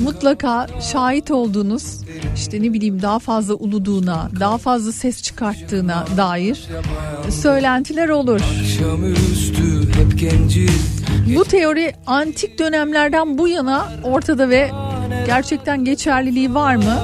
mutlaka 0.05 0.67
şahit 0.93 1.31
olduğunuz 1.31 2.01
işte 2.37 2.63
ne 2.63 2.73
bileyim 2.73 3.03
daha 3.03 3.19
fazla 3.19 3.55
uluduğuna, 3.55 4.31
daha 4.41 4.59
fazla 4.59 4.93
ses 4.93 5.23
çıkarttığına 5.23 6.07
dair 6.17 6.69
söylentiler 7.31 8.09
olur. 8.09 8.41
Akşamüstü 8.41 9.86
Bu 11.37 11.45
teori 11.45 11.93
antik 12.07 12.59
dönemlerden 12.59 13.39
bu 13.39 13.49
yana 13.49 13.89
ortada 14.05 14.49
ve 14.49 14.71
gerçekten 15.27 15.85
geçerliliği 15.85 16.55
var 16.55 16.77
mı? 16.77 16.99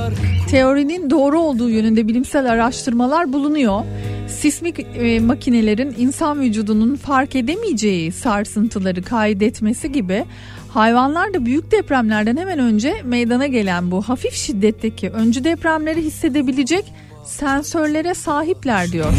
Teorinin 0.50 1.10
doğru 1.10 1.40
olduğu 1.40 1.70
yönünde 1.70 2.08
bilimsel 2.08 2.50
araştırmalar 2.50 3.32
bulunuyor. 3.32 3.84
Sismik 4.28 4.80
e, 4.80 5.20
makinelerin 5.20 5.94
insan 5.98 6.40
vücudunun 6.40 6.96
fark 6.96 7.36
edemeyeceği 7.36 8.12
sarsıntıları 8.12 9.02
kaydetmesi 9.02 9.92
gibi 9.92 10.24
hayvanlar 10.68 11.34
da 11.34 11.46
büyük 11.46 11.72
depremlerden 11.72 12.36
hemen 12.36 12.58
önce 12.58 12.94
meydana 13.04 13.46
gelen 13.46 13.90
bu 13.90 14.02
hafif 14.02 14.34
şiddetteki 14.34 15.10
öncü 15.10 15.44
depremleri 15.44 16.02
hissedebilecek 16.02 16.84
sensörlere 17.24 18.14
sahipler 18.14 18.92
diyor. 18.92 19.12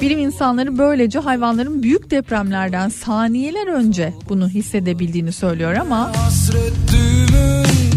Bilim 0.00 0.18
insanları 0.18 0.78
böylece 0.78 1.18
hayvanların 1.18 1.82
büyük 1.82 2.10
depremlerden 2.10 2.88
saniyeler 2.88 3.66
önce 3.66 4.14
bunu 4.28 4.48
hissedebildiğini 4.48 5.32
söylüyor 5.32 5.74
ama 5.74 6.12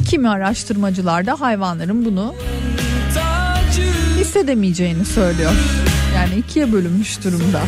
kimi 0.10 0.30
araştırmacılar 0.30 1.26
da 1.26 1.42
hayvanların 1.42 2.06
bunu 2.06 2.36
hissedemeyeceğini 4.20 5.06
söylüyor. 5.06 5.52
Yani 6.16 6.36
ikiye 6.36 6.72
bölünmüş 6.72 7.24
durumda. 7.24 7.62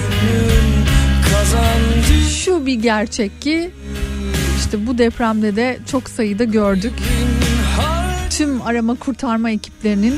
Şu 2.44 2.66
bir 2.66 2.76
gerçek 2.76 3.42
ki 3.42 3.72
işte 4.60 4.88
bu 4.88 4.98
depremde 4.98 5.56
de 5.56 5.80
çok 5.92 6.10
sayıda 6.10 6.44
gördük. 6.44 6.94
Tüm 8.30 8.62
arama 8.62 8.96
kurtarma 8.96 9.50
ekiplerinin 9.50 10.16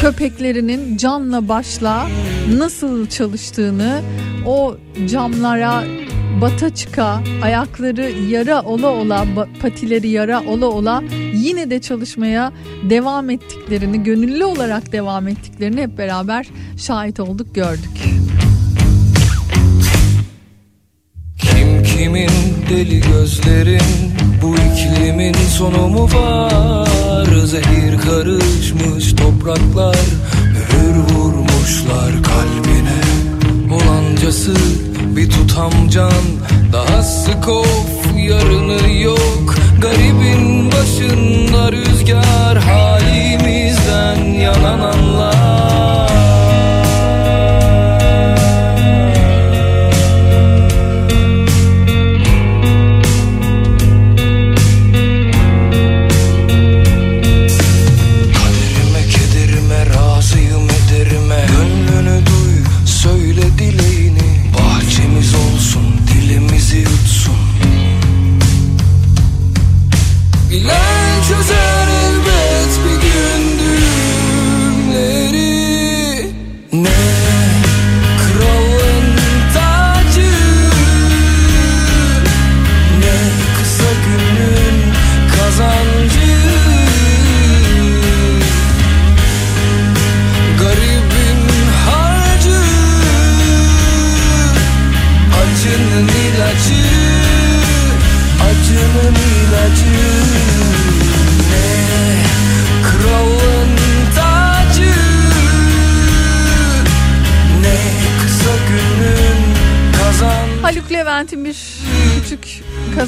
köpeklerinin 0.00 0.96
canla 0.96 1.48
başla 1.48 2.08
nasıl 2.58 3.06
çalıştığını 3.06 4.00
o 4.46 4.76
camlara 5.06 5.84
bata 6.40 6.74
çıka 6.74 7.22
ayakları 7.42 8.10
yara 8.10 8.62
ola 8.62 8.88
ola 8.92 9.26
patileri 9.62 10.08
yara 10.08 10.40
ola 10.40 10.66
ola 10.66 11.02
yine 11.34 11.70
de 11.70 11.80
çalışmaya 11.80 12.52
devam 12.90 13.30
ettiklerini 13.30 14.02
gönüllü 14.02 14.44
olarak 14.44 14.92
devam 14.92 15.28
ettiklerini 15.28 15.82
hep 15.82 15.98
beraber 15.98 16.46
şahit 16.78 17.20
olduk 17.20 17.54
gördük. 17.54 17.98
Kim 21.38 21.82
kimin 21.82 22.30
deli 22.70 23.00
gözlerin 23.00 24.25
Bu 24.46 24.54
iklimin 24.54 25.34
sonu 25.58 25.88
mu 25.88 26.08
var? 26.14 27.46
Zehir 27.46 27.98
karışmış 27.98 29.12
topraklar 29.12 29.96
Mühür 30.52 31.14
vurmuşlar 31.14 32.12
kalbine. 32.22 33.00
Olancası 33.74 34.54
bir 35.16 35.30
tutam 35.30 35.88
can 35.90 36.12
Daha 36.72 37.02
sık 37.02 37.48
of 37.48 38.16
yarını 38.16 38.92
yok. 38.92 39.54
Garibin 39.80 40.72
başında 40.72 41.72
rüzgar 41.72 42.58
Halimizden 42.58 44.24
yanan 44.24 44.80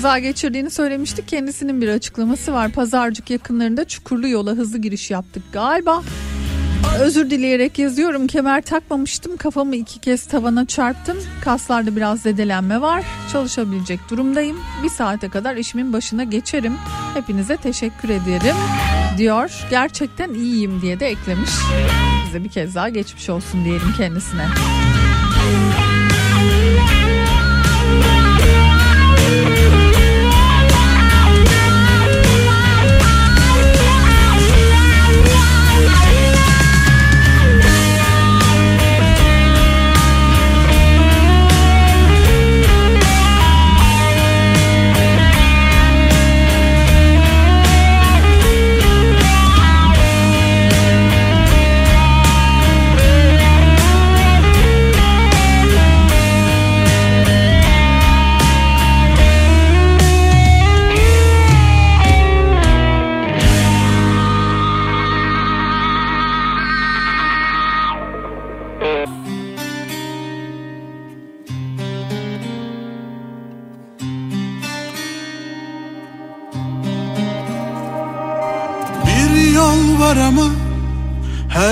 kaza 0.08 0.18
geçirdiğini 0.18 0.70
söylemiştik. 0.70 1.28
Kendisinin 1.28 1.80
bir 1.80 1.88
açıklaması 1.88 2.52
var. 2.52 2.70
Pazarcık 2.70 3.30
yakınlarında 3.30 3.84
çukurlu 3.84 4.28
yola 4.28 4.50
hızlı 4.50 4.78
giriş 4.78 5.10
yaptık 5.10 5.42
galiba. 5.52 6.02
Özür 7.00 7.30
dileyerek 7.30 7.78
yazıyorum. 7.78 8.26
Kemer 8.26 8.62
takmamıştım. 8.62 9.36
Kafamı 9.36 9.76
iki 9.76 10.00
kez 10.00 10.26
tavana 10.26 10.66
çarptım. 10.66 11.16
Kaslarda 11.44 11.96
biraz 11.96 12.20
zedelenme 12.20 12.80
var. 12.80 13.04
Çalışabilecek 13.32 14.00
durumdayım. 14.10 14.56
Bir 14.82 14.88
saate 14.88 15.28
kadar 15.28 15.56
işimin 15.56 15.92
başına 15.92 16.24
geçerim. 16.24 16.74
Hepinize 17.14 17.56
teşekkür 17.56 18.08
ederim 18.08 18.56
diyor. 19.18 19.50
Gerçekten 19.70 20.34
iyiyim 20.34 20.82
diye 20.82 21.00
de 21.00 21.06
eklemiş. 21.06 21.50
Bize 22.26 22.44
bir 22.44 22.48
kez 22.48 22.74
daha 22.74 22.88
geçmiş 22.88 23.30
olsun 23.30 23.64
diyelim 23.64 23.92
kendisine. 23.96 24.46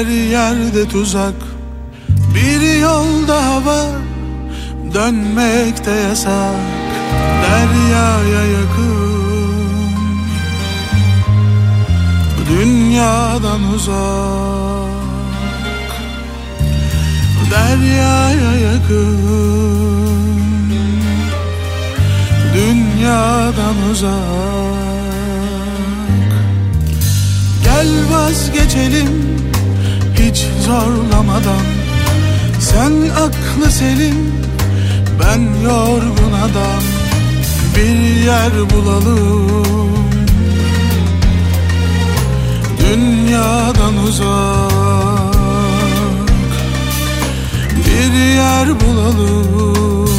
Her 0.07 0.13
yerde 0.13 0.89
tuzak. 0.89 1.35
Bir 2.35 2.81
yol 2.81 3.29
daha 3.29 3.65
var 3.65 3.97
dönmek 4.95 5.87
de 5.87 5.91
yasak. 5.91 6.57
Deryaya 7.43 8.45
yakın 8.47 9.17
Dünyadan 12.49 13.63
uzak. 13.75 13.97
Deryaya 17.51 18.53
yakın 18.69 19.19
Dünyadan 22.55 23.91
uzak. 23.93 24.13
Gel 27.65 27.89
vazgeçelim 28.11 29.36
hiç 30.27 30.47
zorlamadan. 30.67 31.65
Sen 32.61 32.93
aklı 33.11 33.71
selim 33.71 34.33
ben 35.21 35.41
yorgun 35.65 36.33
adam. 36.33 36.83
Bir 37.77 38.25
yer 38.25 38.53
bulalım. 38.71 39.97
Dünyadan 42.81 43.97
uzak. 44.09 44.77
Bir 47.87 48.13
yer 48.35 48.69
bulalım. 48.81 50.11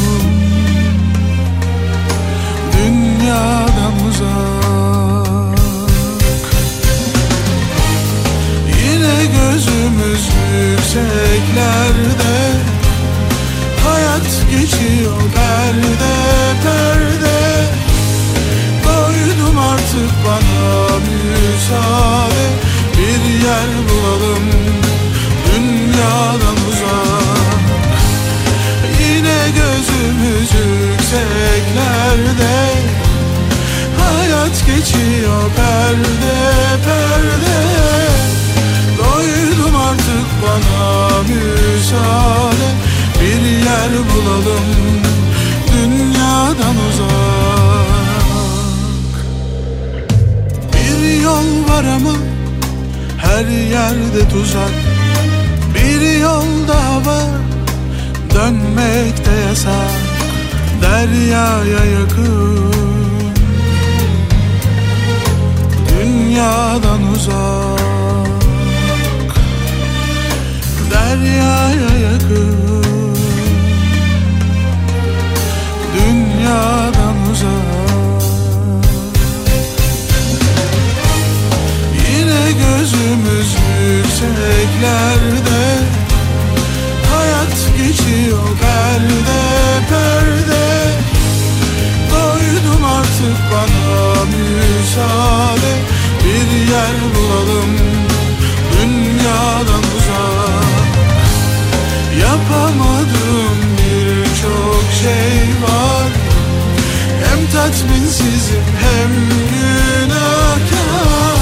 Dünyadan 2.72 3.92
uzak 4.08 4.57
gözümüz 9.38 10.28
yükseklerde. 10.52 12.36
Hayat 13.84 14.30
geçiyor 14.50 15.20
perde 15.34 16.14
perde. 16.62 17.38
Doydum 18.84 19.58
artık 19.58 20.12
bana 20.26 20.98
müsaade. 20.98 22.46
Bir 22.98 23.44
yer 23.46 23.70
bulalım 23.88 24.46
dünyadan 25.46 26.57
yer 43.78 43.90
bulalım 44.10 44.66
dünyadan 45.72 46.76
uzak. 46.88 47.08
Bir 50.72 51.22
yol 51.22 51.68
var 51.68 51.84
ama 51.96 52.14
her 53.18 53.46
yerde 53.46 54.28
tuzak. 54.32 54.74
Bir 55.74 56.20
yol 56.20 56.68
daha 56.68 56.96
var 56.96 57.30
dönmek 58.34 59.26
de 59.26 59.34
yasak. 59.48 59.98
Deryaya 60.82 61.84
yakın. 61.98 62.72
Dünyadan 65.88 67.02
uzak. 67.14 67.78
Deryaya 70.90 71.90
yakın 72.10 72.77
Dünyadan 76.48 77.16
uzak. 77.32 78.22
Yine 81.94 82.52
gözümüz 82.52 83.56
yükseklerde. 83.80 85.62
Hayat 87.14 87.56
geçiyor 87.78 88.48
perde 88.60 89.40
perde. 89.88 90.66
Doydum 92.10 92.84
artık 92.84 93.38
bana 93.52 94.24
müsaade. 94.24 95.72
Bir 96.24 96.70
yer 96.72 96.96
bulalım 97.14 97.72
dünyadan 98.72 99.84
uzak. 99.98 100.68
Yapamadığım 102.20 103.58
birçok 103.78 104.84
şey 105.02 105.62
var 105.62 106.17
tatminsizim 107.58 108.66
hem 108.84 109.12
günahkar. 109.52 111.38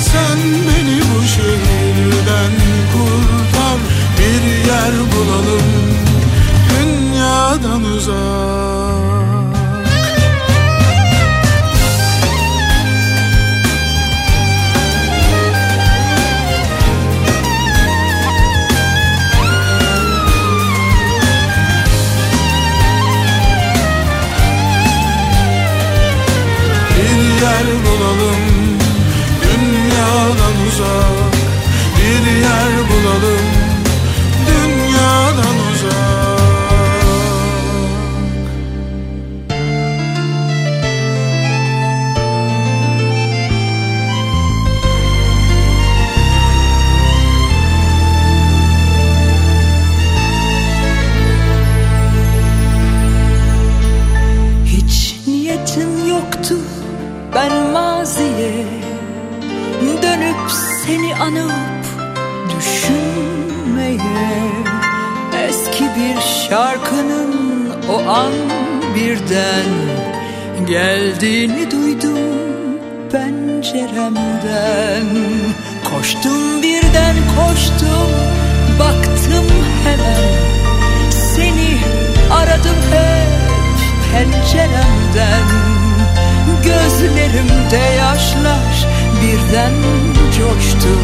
Sen 0.00 0.38
beni 0.66 1.00
bu 1.00 1.26
şehirden 1.26 2.52
kurtar. 2.92 3.78
Bir 4.18 4.66
yer 4.68 4.92
bulalım 5.12 5.68
dünyadan 6.70 7.84
uzak 7.84 8.63
yer 27.44 27.66
bulalım 27.84 28.42
dünyadan 29.42 30.56
uzak 30.68 31.34
Bir 31.96 32.24
yer 32.32 32.74
bulalım 32.88 33.33
Geldiğini 71.04 71.70
duydum 71.70 72.18
penceremden. 73.12 75.06
Koştum 75.84 76.62
birden 76.62 77.16
koştum 77.36 78.10
baktım 78.78 79.46
hemen. 79.84 80.30
Seni 81.10 81.78
aradım 82.32 82.80
hep 82.90 83.28
penceremden. 84.12 85.48
Gözlerimde 86.64 87.96
yaşlar 87.98 88.86
birden 89.22 89.74
coştu. 90.38 90.94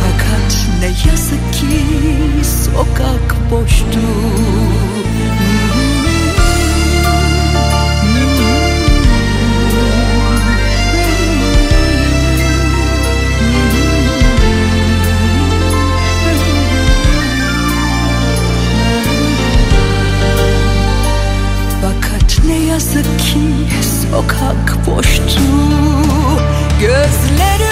Fakat 0.00 0.66
ne 0.80 1.10
yazık 1.10 1.52
ki 1.52 1.80
sokak 2.64 3.50
boştu. 3.50 4.00
sokak 24.16 24.86
boştu. 24.86 25.40
Gözleri 26.80 27.65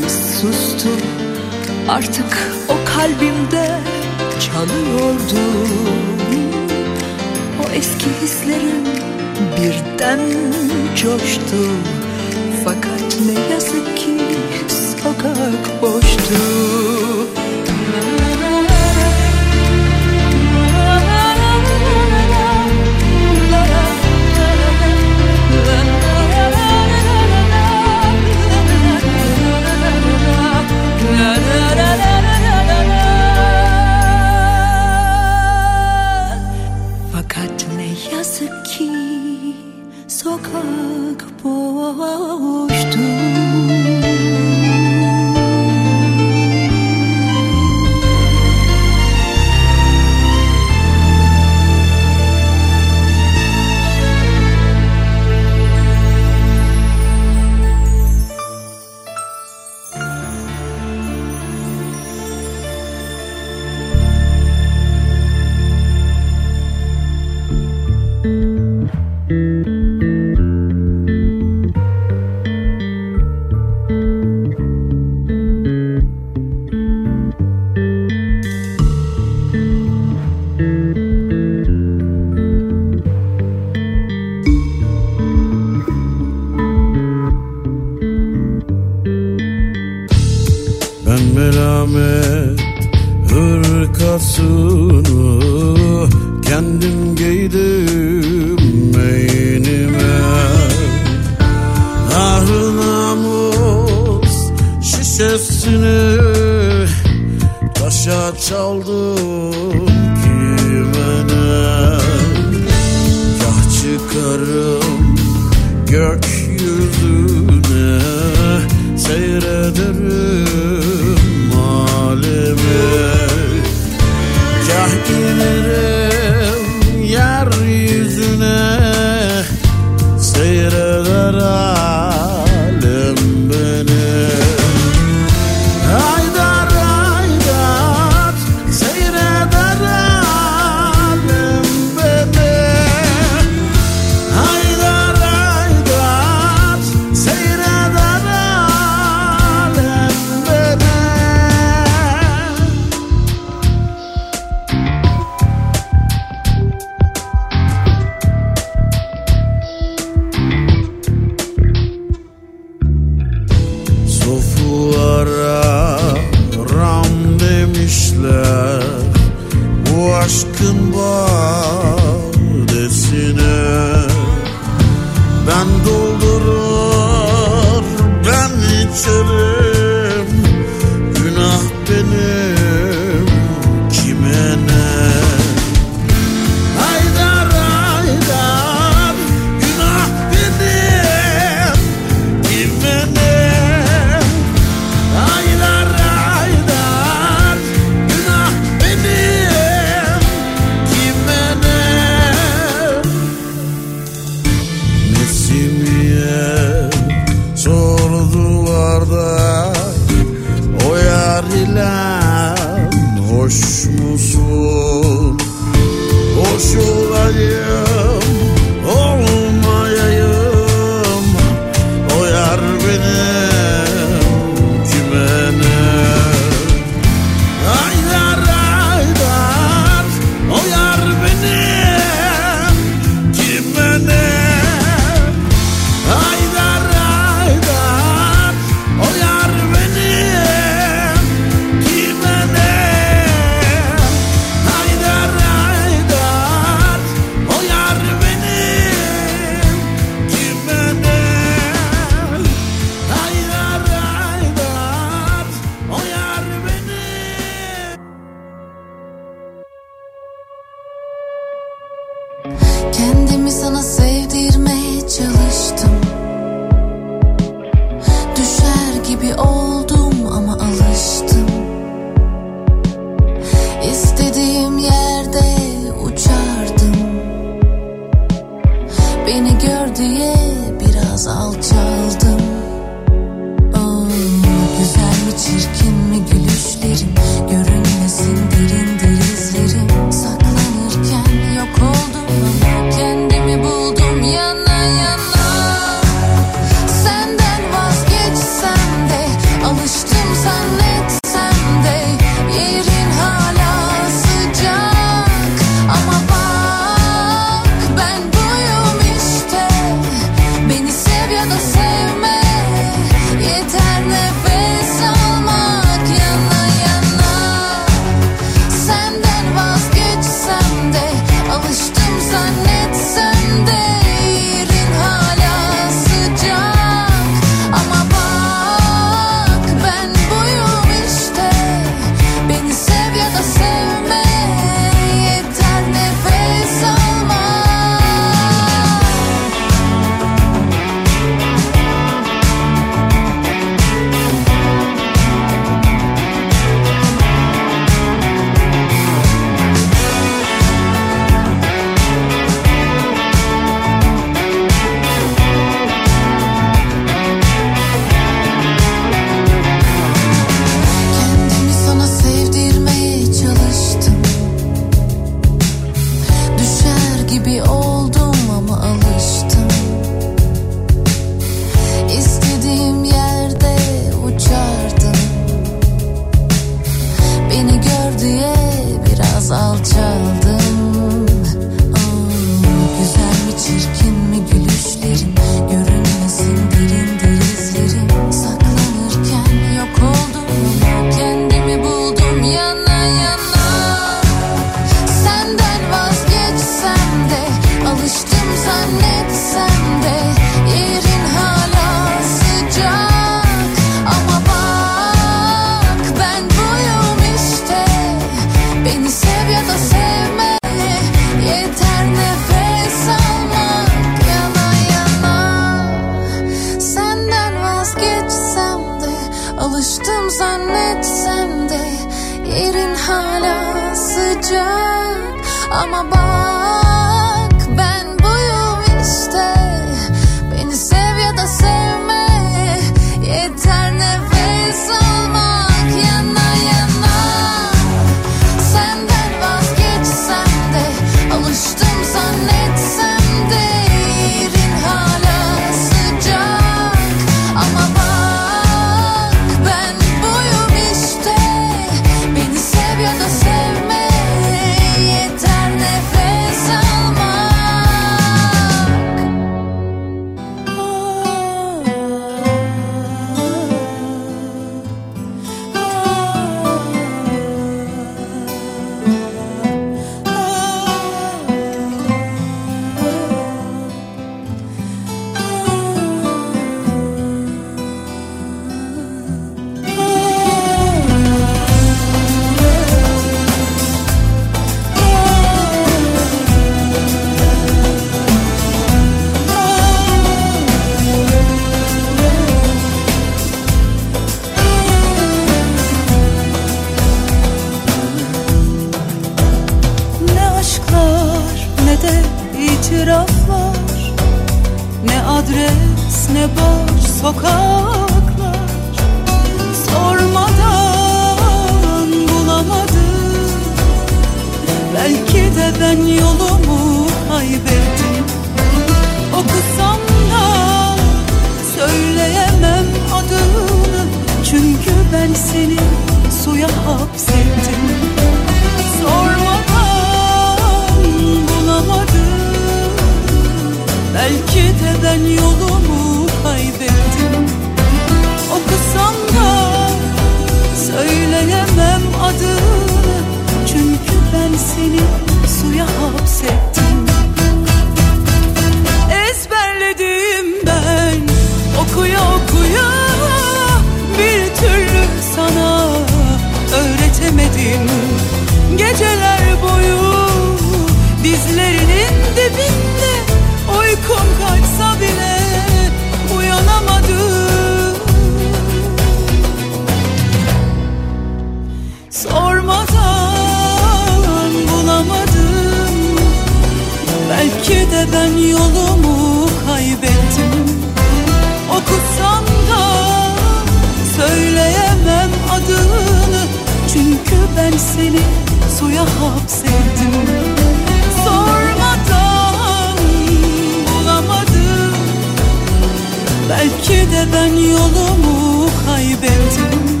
de 597.24 597.32
ben 597.32 597.56
yolumu 597.56 598.68
kaybettim 598.86 600.00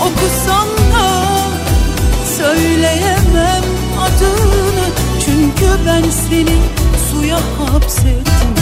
Okusam 0.00 0.68
da 0.94 1.24
söyleyemem 2.36 3.64
adını. 4.00 4.86
Çünkü 5.24 5.66
ben 5.86 6.02
seni 6.10 6.58
suya 7.10 7.38
hapsettim 7.58 8.53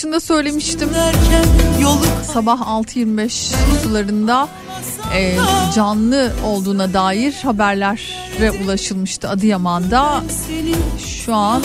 başında 0.00 0.20
söylemiştim. 0.20 0.88
Sabah 2.32 2.60
6.25 2.60 3.54
sularında 3.82 4.48
e, 5.14 5.36
canlı 5.74 6.32
olduğuna 6.44 6.92
dair 6.92 7.32
haberlere 7.32 8.64
ulaşılmıştı 8.64 9.28
Adıyaman'da. 9.28 10.22
Şu 11.06 11.34
an 11.34 11.62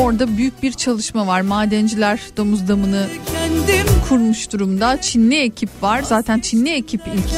orada 0.00 0.36
büyük 0.36 0.62
bir 0.62 0.72
çalışma 0.72 1.26
var. 1.26 1.40
Madenciler 1.40 2.20
domuz 2.36 2.68
damını 2.68 3.06
kurmuş 4.08 4.52
durumda. 4.52 5.00
Çinli 5.00 5.40
ekip 5.40 5.82
var. 5.82 6.02
Zaten 6.02 6.40
Çinli 6.40 6.70
ekip 6.70 7.00
ilk 7.00 7.30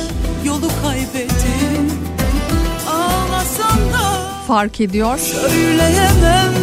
fark 4.47 4.81
ediyor. 4.81 5.21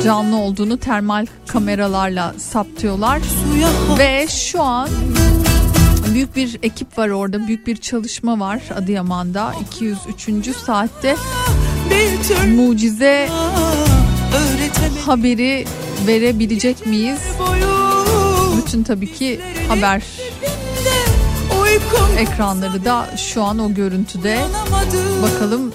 Canlı 0.04 0.38
olduğunu 0.38 0.78
termal 0.78 1.26
kameralarla 1.48 2.36
saptıyorlar. 2.38 3.22
Ve 4.00 4.28
şu 4.28 4.62
an 4.62 4.90
büyük 6.14 6.36
bir 6.36 6.60
ekip 6.64 6.98
var 6.98 7.10
orada. 7.10 7.48
Büyük 7.48 7.68
bir 7.68 7.78
çalışma 7.78 8.40
var 8.40 8.62
Adıyaman'da. 8.76 9.54
203. 9.62 10.56
saatte 10.66 11.16
mucize 12.56 13.30
haberi 15.06 15.66
verebilecek 16.08 16.86
miyiz? 16.86 17.20
Bütün 18.58 18.84
tabii 18.84 19.14
ki 19.14 19.42
haber 19.68 20.04
ekranları 22.18 22.86
da 22.86 23.18
şu 23.18 23.44
an 23.44 23.60
o 23.60 23.74
görüntüde. 23.74 24.40
Bakalım 25.22 25.74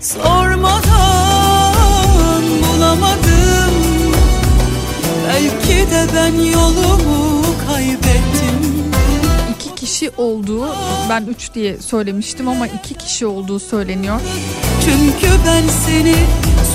Sormadan 0.00 0.82
bulamadım. 2.62 3.74
Belki 5.28 5.90
de 5.90 6.06
ben 6.16 6.34
yolumu 6.34 7.42
kaybettim. 7.66 8.90
İki 9.54 9.74
kişi 9.74 10.10
olduğu 10.16 10.68
ben 11.08 11.24
üç 11.26 11.54
diye 11.54 11.78
söylemiştim 11.78 12.48
ama 12.48 12.66
iki 12.66 12.94
kişi 12.94 13.26
olduğu 13.26 13.60
söyleniyor. 13.60 14.20
Çünkü 14.84 15.26
ben 15.46 15.62
seni 15.86 16.14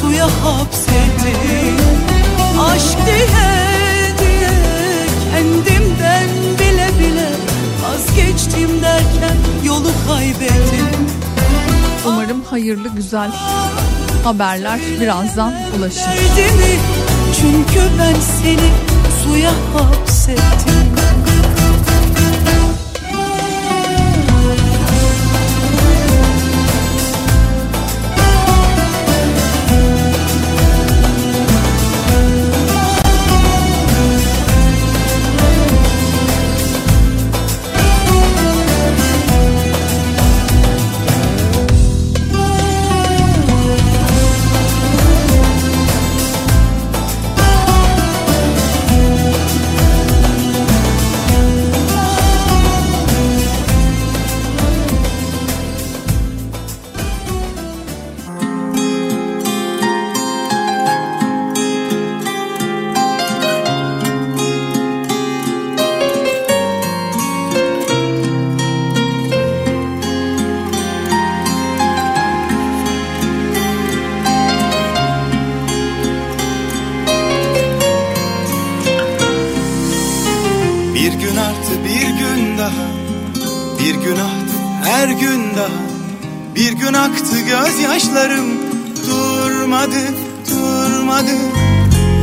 suya 0.02 0.26
hapsettim. 0.26 1.78
Aşk 2.60 2.98
diye 3.06 3.28
diye 4.20 4.52
kendimden 5.32 6.30
bile 6.60 6.90
bile 7.00 7.30
Vazgeçtim 7.84 8.82
derken 8.82 9.38
yolu 9.64 9.92
kaybettim 10.08 11.25
hayırlı 12.56 12.88
güzel 12.90 13.32
haberler 14.24 14.80
birazdan 15.02 15.54
ulaşır. 15.78 16.02
Çünkü 17.42 17.80
ben 18.00 18.16
seni 18.20 18.70
suya 19.24 19.52
hapsettim 19.52 21.25
daha. 82.66 82.86
Bir 83.80 83.96
gün 83.96 84.16
aktı 84.16 84.56
her 84.84 85.08
gün 85.08 85.42
daha. 85.56 85.86
Bir 86.56 86.72
gün 86.72 86.94
aktı 86.94 87.40
gözyaşlarım 87.40 88.46
Durmadı 89.08 90.16
durmadı. 90.50 91.38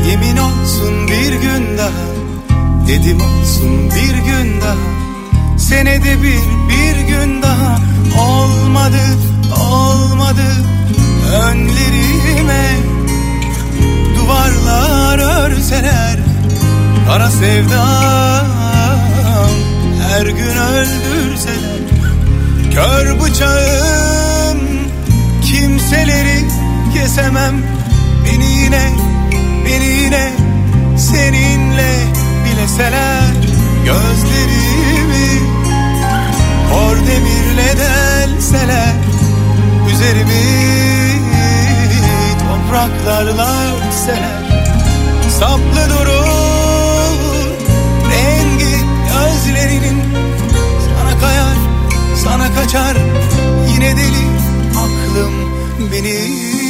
Yemin 0.08 0.36
olsun 0.36 1.08
bir 1.08 1.32
gün 1.32 1.78
daha 1.78 2.12
Dedim 2.88 3.20
olsun 3.20 3.90
bir 3.90 4.14
gün 4.14 4.60
daha. 4.60 5.58
Senede 5.58 6.22
bir 6.22 6.42
bir 6.68 7.08
gün 7.08 7.42
daha. 7.42 7.78
Olmadı 8.22 9.02
olmadı. 9.70 10.48
Önlerime 11.44 12.76
Duvarlar 14.16 15.18
örseler 15.18 16.18
Kara 17.08 17.30
sevdam 17.30 18.51
her 20.12 20.26
gün 20.26 20.56
öldürseler 20.56 21.82
Kör 22.74 23.20
bıçağım. 23.20 24.58
Kimseleri 25.42 26.44
kesemem. 26.94 27.62
Beni 28.24 28.44
yine, 28.44 28.90
beni 29.64 29.84
yine 29.84 30.32
seninle 30.98 31.92
bileseler 32.44 33.32
Gözlerimi 33.84 35.28
kor 36.70 36.96
demirle 36.96 37.76
delseler 37.78 38.94
Üzerimi 39.92 40.72
topraklarla 42.72 43.50
örtseler. 43.62 44.42
Saplı 45.38 45.90
durur 45.90 46.32
rengi 48.10 48.81
gözlerinin 49.12 50.02
Sana 50.86 51.20
kayar 51.20 51.56
sana 52.24 52.54
kaçar. 52.54 52.96
Yine 53.74 53.96
deli 53.96 54.24
aklım 54.70 55.32
benim 55.92 56.61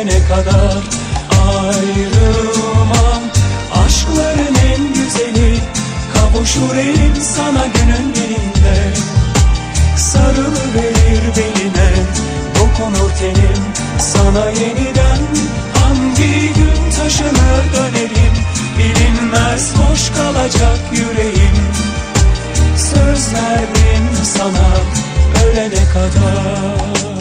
ölene 0.00 0.28
kadar 0.28 0.82
ayrılmam. 1.52 3.22
Aşkların 3.86 4.54
en 4.54 4.94
güzeli 4.94 5.58
kavuşur 6.14 6.76
elim 6.76 7.14
sana 7.36 7.66
günün 7.66 8.14
birinde. 8.14 8.92
Sarılıverir 9.96 11.22
beline 11.36 11.90
dokunur 12.54 13.10
tenim 13.10 13.62
sana 13.98 14.46
yeniden. 14.46 15.20
Hangi 15.74 16.54
gün 16.54 16.90
taşınır 16.98 17.64
dönerim 17.74 18.34
bilinmez 18.78 19.72
boş 19.76 20.10
kalacak 20.10 20.78
yüreğim. 20.92 21.56
Söz 22.76 23.34
verdim 23.34 24.08
sana 24.24 24.68
ölene 25.44 25.84
kadar. 25.92 27.19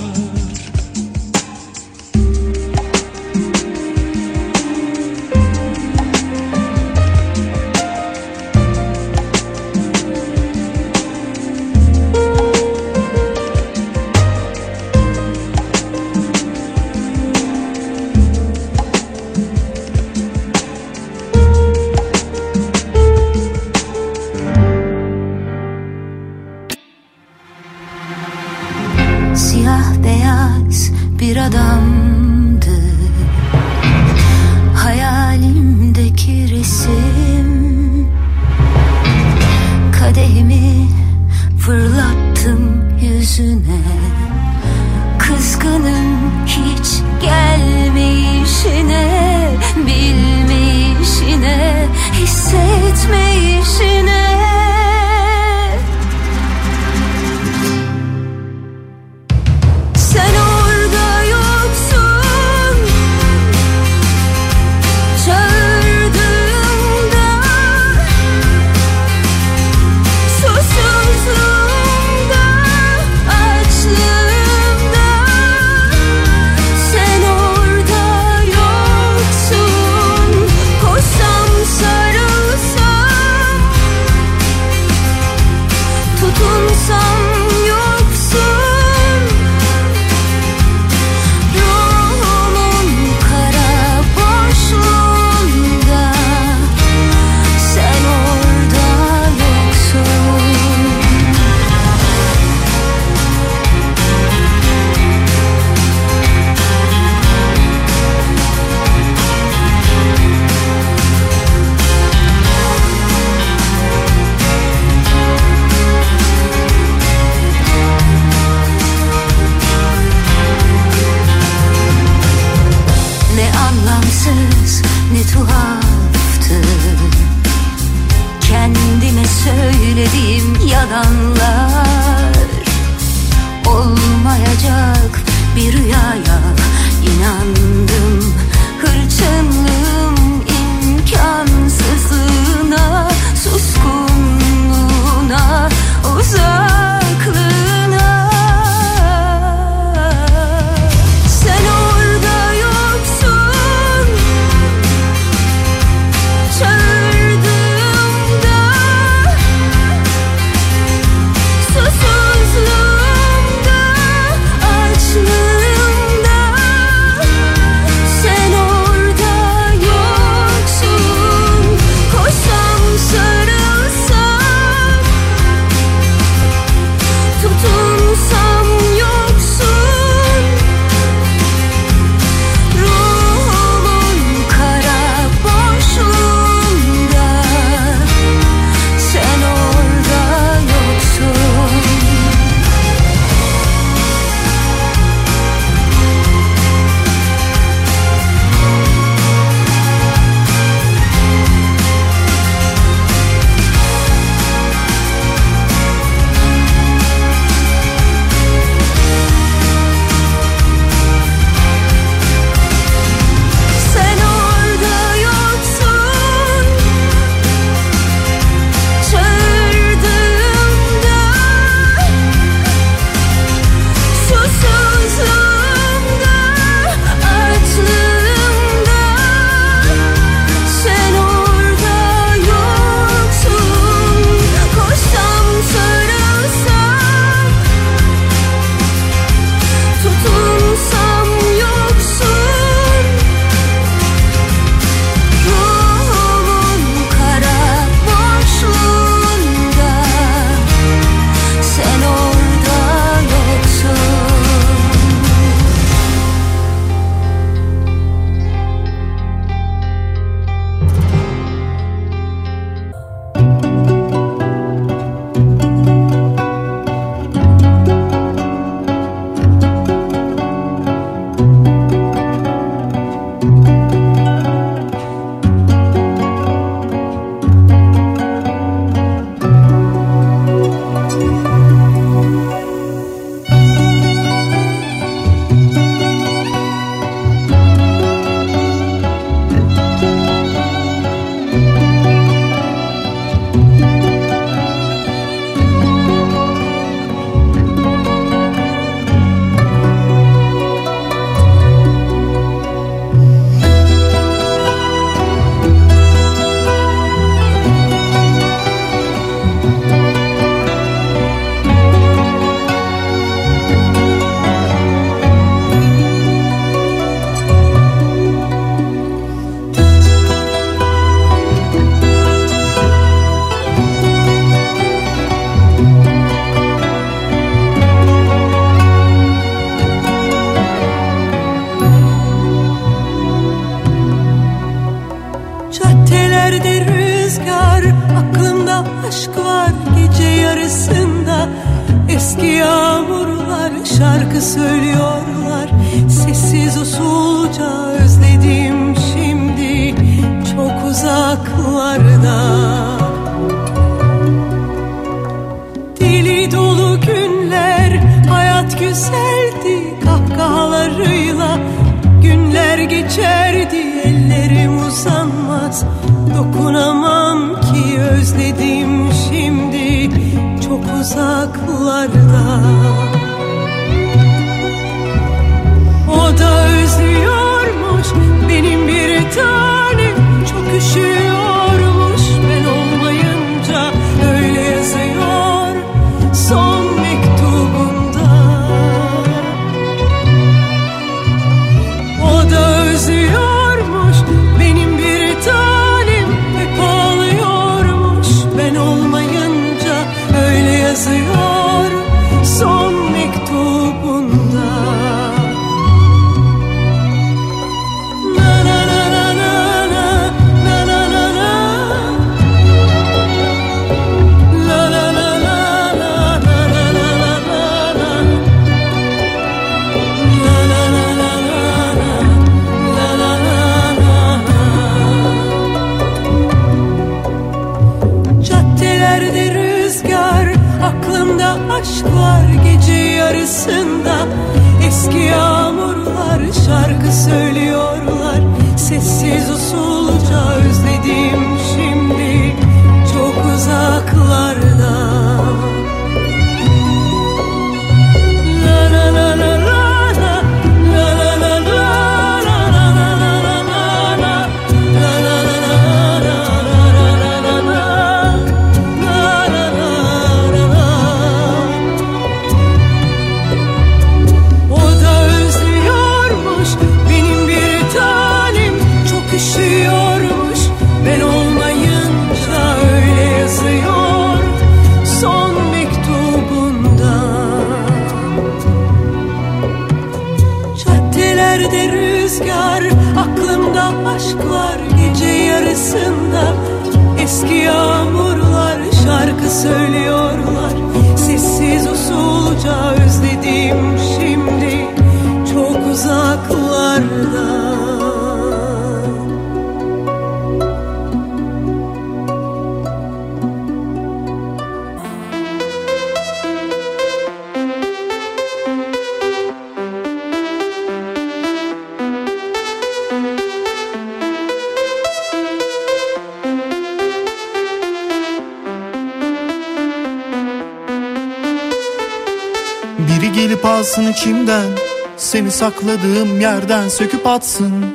Yerden 526.70 526.89
söküp 526.89 527.28
atsın. 527.28 527.86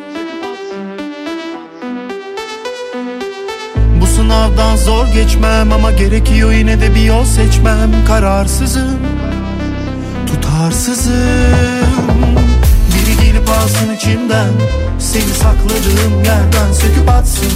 Bu 4.00 4.06
sınavdan 4.06 4.76
zor 4.76 5.06
geçmem 5.06 5.72
ama 5.72 5.92
gerekiyor 5.92 6.52
yine 6.52 6.80
de 6.80 6.94
bir 6.94 7.04
yol 7.04 7.24
seçmem. 7.24 7.90
Kararsızım, 8.06 8.98
tutarsızım. 10.26 11.12
Biri 12.94 13.26
gelip 13.26 13.48
alsın 13.48 13.94
içimden 13.96 14.52
Seni 14.98 15.22
sakladığım 15.22 16.24
yerden 16.24 16.72
söküp 16.72 17.08
atsın. 17.08 17.52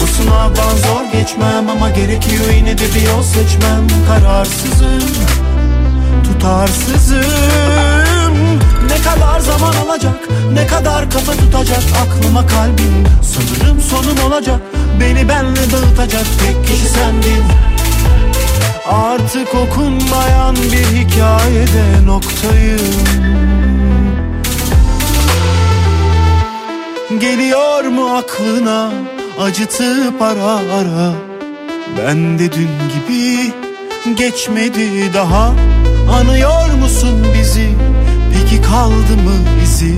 Bu 0.00 0.06
sınavdan 0.06 0.76
zor 0.76 1.12
geçmem 1.12 1.68
ama 1.68 1.90
gerekiyor 1.90 2.44
yine 2.56 2.78
de 2.78 2.94
bir 2.94 3.08
yol 3.08 3.22
seçmem. 3.22 3.86
Kararsızım, 4.08 5.02
tutarsızım. 6.44 7.24
Ne 8.88 9.02
kadar 9.04 9.40
zaman 9.40 9.74
alacak, 9.74 10.28
ne 10.52 10.66
kadar 10.66 11.10
kafa 11.10 11.32
tutacak 11.32 11.82
Aklıma 12.02 12.46
kalbim, 12.46 13.04
sanırım 13.22 13.80
sonum 13.80 14.32
olacak 14.32 14.60
Beni 15.00 15.28
benle 15.28 15.72
dağıtacak 15.72 16.26
tek 16.38 16.66
kişi 16.66 16.88
sendin. 16.88 17.44
Artık 18.90 19.54
okunmayan 19.54 20.56
bir 20.56 20.98
hikayede 20.98 22.06
noktayım. 22.06 22.94
Geliyor 27.20 27.84
mu 27.84 28.16
aklına 28.16 28.90
acıtıp 29.40 30.22
ara 30.22 30.52
ara? 30.52 31.12
Ben 31.98 32.38
de 32.38 32.52
dün 32.52 32.70
gibi 32.94 33.52
geçmedi 34.16 35.14
daha 35.14 35.54
Anıyor 36.12 36.70
musun 36.70 37.26
bizi? 37.38 37.68
Peki 38.32 38.62
kaldı 38.62 39.16
mı 39.24 39.34
izi 39.64 39.94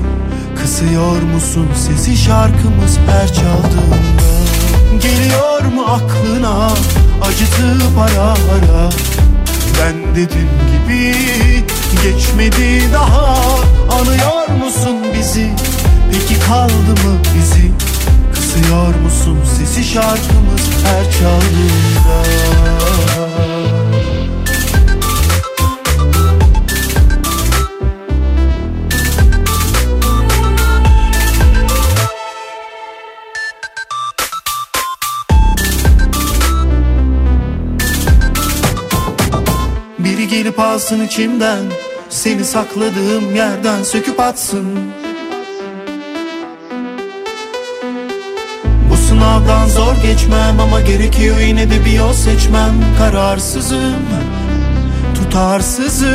Kısıyor 0.63 1.23
musun 1.23 1.69
sesi 1.77 2.17
şarkımız 2.17 2.99
her 3.11 3.27
çaldığında? 3.33 4.27
Geliyor 5.03 5.63
mu 5.75 5.83
aklına 5.83 6.71
acıtıp 7.23 7.99
ara 7.99 8.23
ara? 8.31 8.91
Ben 9.81 10.15
de 10.17 10.31
dün 10.31 10.49
gibi 10.73 11.15
geçmedi 12.03 12.93
daha. 12.93 13.37
Anıyor 14.01 14.65
musun 14.65 14.97
bizi? 15.19 15.51
Peki 16.13 16.41
kaldı 16.41 16.91
mı 17.05 17.19
izi 17.39 17.71
Kısıyor 18.35 18.95
musun 19.05 19.39
sesi 19.59 19.85
şarkımız 19.85 20.63
her 20.85 21.05
çaldığında 21.13 22.27
Gelip 40.57 40.69
alsın 40.69 41.01
içimden. 41.01 41.59
Seni 42.09 42.45
sakladığım 42.45 43.37
yerden 43.37 43.83
söküp 43.83 44.21
atsın. 44.21 44.67
Sınavdan 49.09 49.69
zor 49.69 49.95
geçmem 50.03 50.61
ama 50.61 50.81
gerekiyor 50.81 51.39
yine 51.39 51.71
de 51.71 51.85
bir 51.85 51.93
yol 51.93 52.13
seçmem. 52.13 52.75
Kararsızım, 52.99 53.95
tutarsızım. 55.15 56.09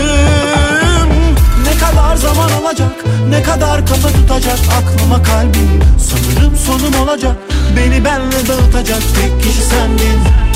Ne 1.66 1.78
kadar 1.80 2.16
zaman 2.16 2.50
alacak, 2.52 3.06
ne 3.30 3.44
kadar 3.44 3.86
kafa 3.86 4.10
tutacak 4.10 4.60
Aklıma 4.82 5.24
kalbim, 5.24 5.82
sanırım 6.00 6.56
sonum 6.56 7.02
olacak 7.02 7.36
Beni 7.78 8.06
benle 8.06 8.48
dağıtacak 8.48 9.02
tek 9.16 9.44
kişi 9.44 9.62
sendin 9.62 10.51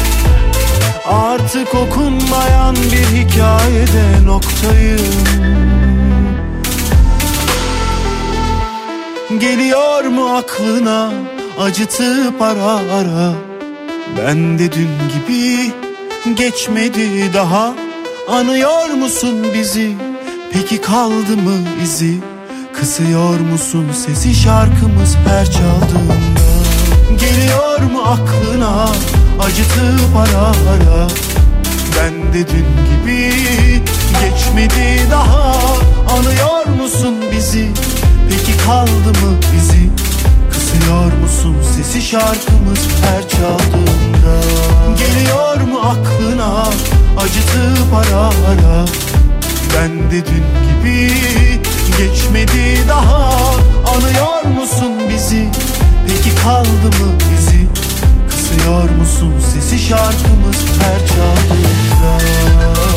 Artık 1.10 1.76
okunmayan 1.76 2.76
bir 2.76 3.18
hikayede 3.18 4.26
noktayım. 4.26 5.02
Geliyor 9.40 10.04
mu 10.04 10.36
aklına 10.36 11.12
acıtıp 11.60 12.42
ara 12.42 12.66
ara? 12.66 13.34
Ben 14.18 14.60
de 14.60 14.72
dün 14.72 14.90
gibi 15.14 15.72
geçmedi 16.36 17.34
daha. 17.34 17.74
Anıyor 18.30 18.90
musun 18.90 19.46
bizi? 19.54 19.94
Peki 20.54 20.82
kaldı 20.82 21.38
mı 21.38 21.58
izi? 21.84 22.18
Kısıyor 22.74 23.40
musun 23.40 23.86
sesi 24.06 24.34
şarkımız 24.36 25.18
her 25.28 25.46
çaldığında? 25.46 26.16
Geliyor 27.20 27.80
mu 27.80 28.02
aklına 28.02 28.88
acıtıp 29.40 30.16
ara 30.16 30.48
ara 30.48 31.08
Ben 31.98 32.34
de 32.34 32.48
dün 32.48 32.68
gibi 32.92 33.34
geçmedi 34.22 35.12
daha. 35.12 35.56
Anıyor 36.18 36.66
musun 36.82 37.16
bizi? 37.32 37.68
Peki 38.30 38.58
kaldı 38.58 39.10
mı 39.22 39.38
izi 39.58 39.90
Kısıyor 40.52 41.14
musun 41.22 41.56
sesi 41.76 42.02
şarkımız 42.02 42.80
her 43.06 43.30
çaldığında? 43.30 44.36
Geliyor 44.98 45.62
mu 45.62 45.80
aklına 45.80 46.64
acıtıp 47.20 47.94
ara 47.94 48.22
ara 48.22 48.86
Ben 49.76 50.12
de 50.12 50.26
dün 50.26 50.46
gibi 50.68 51.12
geçmedi 51.98 52.88
daha. 52.88 53.32
Anıyor 53.96 54.60
musun 54.62 54.92
bizi? 55.10 55.48
Peki 56.08 56.36
kaldı 56.44 56.86
mı 56.86 57.12
izi 57.40 57.55
Kısıyor 58.56 58.90
musun 58.90 59.34
sesi 59.54 59.80
şarkımız 59.80 60.66
her 60.80 61.08
çaldığında 61.08 62.95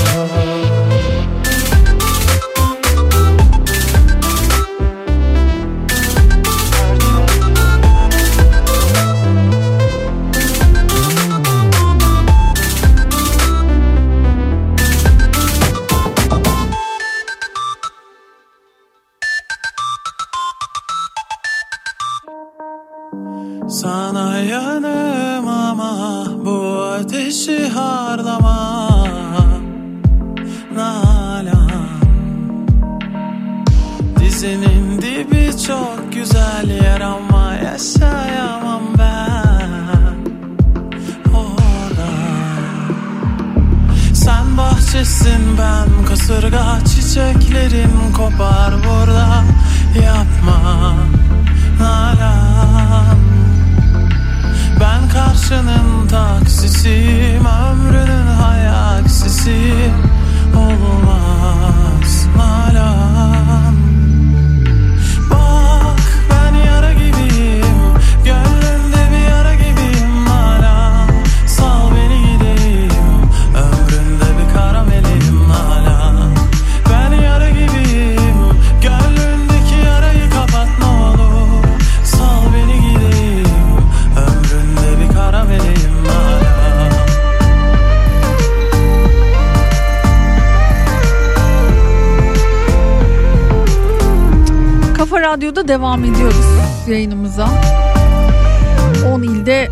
kasırga 46.28 46.78
çiçeklerin 46.84 48.12
kopar 48.16 48.74
burada. 48.84 49.44
Yapma 50.04 50.94
Nalan. 51.80 53.18
Ben 54.80 55.08
karşının 55.08 56.08
taksisiyim 56.08 57.46
Ömrünün 57.46 58.26
hayaksisi 58.26 59.72
Olmaz 60.56 62.26
nalan 62.36 63.17
Radyo'da 95.38 95.68
devam 95.68 96.04
ediyoruz 96.04 96.46
yayınımıza. 96.88 97.48
10 99.12 99.22
ilde 99.22 99.68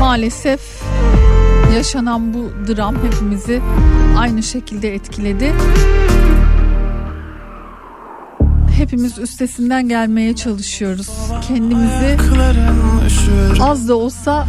maalesef 0.00 0.60
yaşanan 1.74 2.34
bu 2.34 2.50
dram 2.66 2.94
hepimizi 3.04 3.62
aynı 4.18 4.42
şekilde 4.42 4.94
etkiledi. 4.94 5.52
Hepimiz 8.76 9.18
üstesinden 9.18 9.88
gelmeye 9.88 10.36
çalışıyoruz. 10.36 11.08
Kendimizi 11.48 12.16
az 13.60 13.88
da 13.88 13.94
olsa 13.94 14.46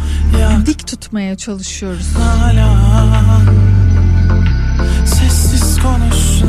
dik 0.66 0.86
tutmaya 0.86 1.36
çalışıyoruz. 1.36 2.06
Sessiz 5.04 5.78
konuş 5.82 6.42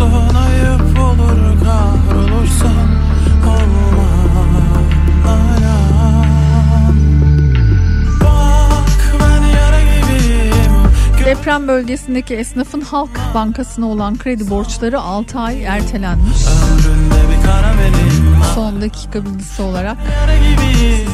olursun 0.00 0.36
Ayıp 0.36 0.98
olur 0.98 1.54
gibiyim 10.00 10.72
Deprem 11.24 11.68
bölgesindeki 11.68 12.34
esnafın 12.34 12.80
Halk 12.80 13.10
Bankası'na 13.34 13.86
olan 13.86 14.18
kredi 14.18 14.50
borçları 14.50 15.00
6 15.00 15.38
ay 15.38 15.64
ertelenmiş. 15.64 16.38
Son 18.54 18.80
dakika 18.80 19.24
bilgisi 19.24 19.62
olarak 19.62 19.96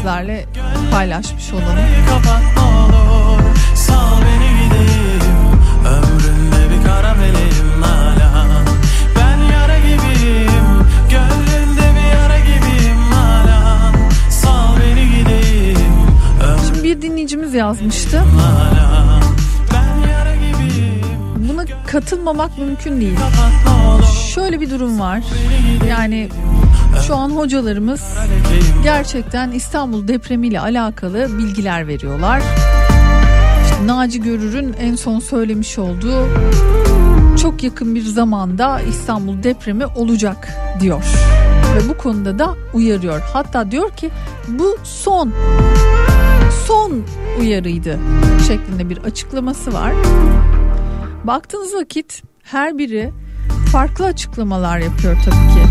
sizlerle 0.01 0.47
paylaşmış 0.91 1.53
olalım. 1.53 1.77
Kapat 2.09 2.43
olur 2.65 3.41
Sal 3.75 4.21
beni 4.23 4.50
bir 16.91 17.03
dinleyicimiz 17.03 17.55
yazmıştı. 17.55 18.23
Buna 21.49 21.65
katılmamak 21.87 22.59
mümkün 22.59 23.01
değil. 23.01 23.19
Şöyle 24.35 24.61
bir 24.61 24.71
durum 24.71 25.01
var. 25.01 25.21
Yani 25.89 26.29
şu 27.07 27.17
an 27.17 27.31
hocalarımız 27.31 28.03
gerçekten 28.83 29.51
İstanbul 29.51 30.09
depremiyle 30.09 30.61
alakalı 30.61 31.39
bilgiler 31.39 31.89
veriyorlar. 31.89 32.43
İşte 33.65 33.87
Naci 33.87 34.23
Görür'ün 34.23 34.73
en 34.81 34.97
son 34.97 35.21
söylemiş 35.21 35.79
olduğu 35.79 36.29
çok 37.43 37.63
yakın 37.63 37.95
bir 37.95 38.03
zamanda 38.03 38.81
İstanbul 38.81 39.43
depremi 39.43 39.87
olacak 39.87 40.49
diyor. 40.81 41.05
Ve 41.77 41.89
bu 41.89 41.97
konuda 41.97 42.39
da 42.39 42.55
uyarıyor. 42.75 43.21
Hatta 43.33 43.71
diyor 43.71 43.91
ki 43.91 44.11
bu 44.49 44.79
son 44.85 45.33
son 46.71 47.05
uyarıydı 47.41 47.99
şeklinde 48.47 48.91
bir 48.91 48.99
açıklaması 48.99 49.73
var. 49.73 49.93
Baktığınız 51.25 51.75
vakit 51.75 52.23
her 52.43 52.79
biri 52.79 53.13
farklı 53.73 54.05
açıklamalar 54.05 54.79
yapıyor 54.79 55.17
tabii 55.25 55.55
ki. 55.55 55.67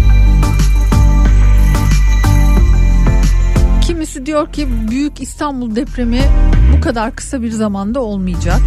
Kimisi 3.88 4.26
diyor 4.26 4.54
ki 4.54 4.68
büyük 4.90 5.22
İstanbul 5.22 5.76
depremi 5.76 6.22
bu 6.78 6.82
kadar 6.82 7.16
kısa 7.16 7.42
bir 7.42 7.52
zamanda 7.52 8.02
olmayacak. 8.02 8.62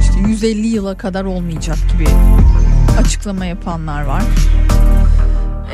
İşte 0.00 0.28
150 0.28 0.66
yıla 0.66 0.96
kadar 0.96 1.24
olmayacak 1.24 1.78
gibi 1.92 2.08
açıklama 2.98 3.44
yapanlar 3.44 4.02
var. 4.02 4.22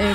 Ee, 0.01 0.13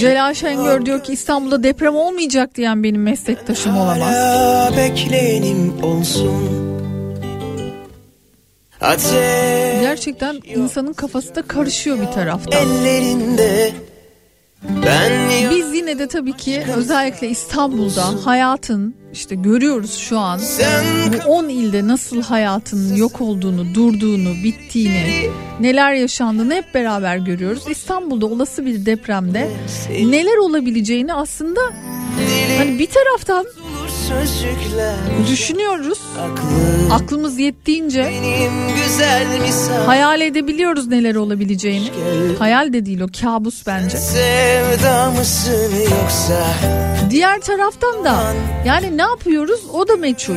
Celal 0.00 0.34
Şengör 0.34 0.86
diyor 0.86 1.04
ki 1.04 1.12
İstanbul'da 1.12 1.62
deprem 1.62 1.96
olmayacak 1.96 2.54
diyen 2.54 2.82
benim 2.82 3.02
meslektaşım 3.02 3.76
olamaz. 3.76 4.14
Hala 4.14 4.76
bekleyenim 4.76 5.84
olsun 5.84 6.66
Gerçekten 9.80 10.40
insanın 10.44 10.92
kafası 10.92 11.34
da 11.34 11.42
karışıyor 11.42 11.98
bir 12.00 12.06
taraftan. 12.06 12.52
ellerinde 12.62 13.72
Biz 15.50 15.74
yine 15.74 15.98
de 15.98 16.06
tabii 16.08 16.32
ki 16.32 16.62
özellikle 16.76 17.28
İstanbul'da 17.28 18.26
hayatın 18.26 18.94
işte 19.12 19.34
görüyoruz 19.34 19.94
şu 19.98 20.18
an 20.18 20.40
bu 21.26 21.28
10 21.30 21.48
ilde 21.48 21.88
nasıl 21.88 22.22
hayatın 22.22 22.94
yok 22.96 23.20
olduğunu, 23.20 23.74
durduğunu, 23.74 24.34
bittiğini, 24.44 25.30
neler 25.60 25.92
yaşandığını 25.92 26.54
hep 26.54 26.74
beraber 26.74 27.16
görüyoruz. 27.16 27.62
İstanbul'da 27.70 28.26
olası 28.26 28.66
bir 28.66 28.86
depremde 28.86 29.50
neler 30.04 30.36
olabileceğini 30.36 31.14
aslında 31.14 31.60
hani 32.58 32.78
bir 32.78 32.86
taraftan 32.86 33.46
düşünüyoruz. 35.30 35.98
Aklımız 36.92 37.38
yettiğince 37.38 38.12
hayal 39.86 40.20
edebiliyoruz 40.20 40.86
neler 40.86 41.14
olabileceğini. 41.14 41.90
Hayal 42.38 42.72
de 42.72 42.86
değil 42.86 43.00
o 43.00 43.06
kabus 43.20 43.66
bence. 43.66 43.98
Yoksa 45.82 46.46
Diğer 47.10 47.40
taraftan 47.40 48.04
da 48.04 48.22
yani 48.66 48.96
ne 48.96 49.02
yapıyoruz 49.02 49.60
o 49.72 49.88
da 49.88 49.96
meçhul. 49.96 50.34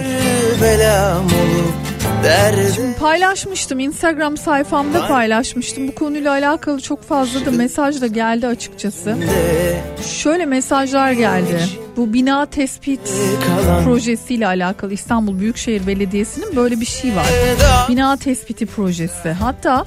derdim 2.24 2.94
Paylaşmıştım 3.00 3.80
Instagram 3.80 4.38
sayfamda 4.38 5.08
paylaşmıştım. 5.08 5.88
Bu 5.88 5.96
konuyla 5.96 6.32
alakalı 6.32 6.82
çok 6.82 7.04
fazla 7.04 7.46
da 7.46 7.52
mesaj 7.52 8.02
da 8.02 8.08
geldi 8.08 8.48
açıkçası. 8.48 9.16
Şöyle 10.24 10.46
mesajlar 10.46 11.12
geldi. 11.12 11.60
Bu 12.00 12.14
bina 12.14 12.46
tespit 12.46 13.00
projesiyle 13.84 14.48
alakalı 14.48 14.94
İstanbul 14.94 15.40
Büyükşehir 15.40 15.88
Belediyesi'nin 15.88 16.56
böyle 16.56 16.80
bir 16.80 16.86
şey 16.86 17.16
var. 17.16 17.26
Bina 17.90 18.18
tespiti 18.18 18.66
projesi. 18.66 19.30
Hatta 19.30 19.86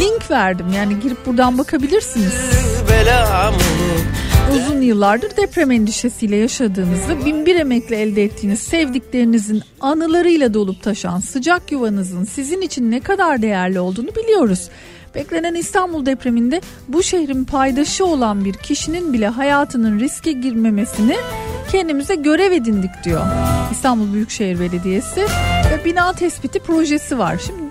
link 0.00 0.30
verdim 0.30 0.66
yani 0.76 1.00
girip 1.00 1.26
buradan 1.26 1.58
bakabilirsiniz. 1.58 2.34
Uzun 4.56 4.80
yıllardır 4.80 5.36
deprem 5.36 5.70
endişesiyle 5.70 6.36
yaşadığınızı, 6.36 7.26
binbir 7.26 7.56
emekle 7.56 7.96
elde 8.00 8.24
ettiğiniz 8.24 8.60
sevdiklerinizin 8.60 9.62
anılarıyla 9.80 10.54
dolup 10.54 10.82
taşan 10.82 11.20
sıcak 11.20 11.72
yuvanızın 11.72 12.24
sizin 12.24 12.60
için 12.60 12.90
ne 12.90 13.00
kadar 13.00 13.42
değerli 13.42 13.80
olduğunu 13.80 14.14
biliyoruz. 14.14 14.68
Beklenen 15.14 15.54
İstanbul 15.54 16.06
depreminde 16.06 16.60
bu 16.88 17.02
şehrin 17.02 17.44
paydaşı 17.44 18.06
olan 18.06 18.44
bir 18.44 18.52
kişinin 18.52 19.12
bile 19.12 19.28
hayatının 19.28 20.00
riske 20.00 20.32
girmemesini 20.32 21.16
kendimize 21.72 22.14
görev 22.14 22.52
edindik 22.52 22.90
diyor. 23.04 23.26
İstanbul 23.72 24.12
Büyükşehir 24.12 24.60
Belediyesi 24.60 25.26
ve 25.70 25.84
bina 25.84 26.12
tespiti 26.12 26.58
projesi 26.58 27.18
var. 27.18 27.38
Şimdi 27.46 27.62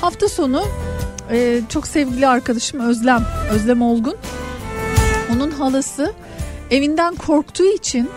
hafta 0.00 0.28
sonu 0.28 0.64
e, 1.30 1.60
çok 1.68 1.86
sevgili 1.86 2.28
arkadaşım 2.28 2.80
Özlem, 2.80 3.24
Özlem 3.50 3.82
Olgun 3.82 4.16
onun 5.36 5.50
halası 5.50 6.12
evinden 6.70 7.14
korktuğu 7.14 7.72
için 7.72 8.10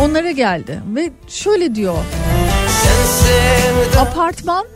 onlara 0.00 0.30
geldi 0.30 0.82
ve 0.94 1.10
şöyle 1.28 1.74
diyor. 1.74 1.96
Apartman 3.98 4.66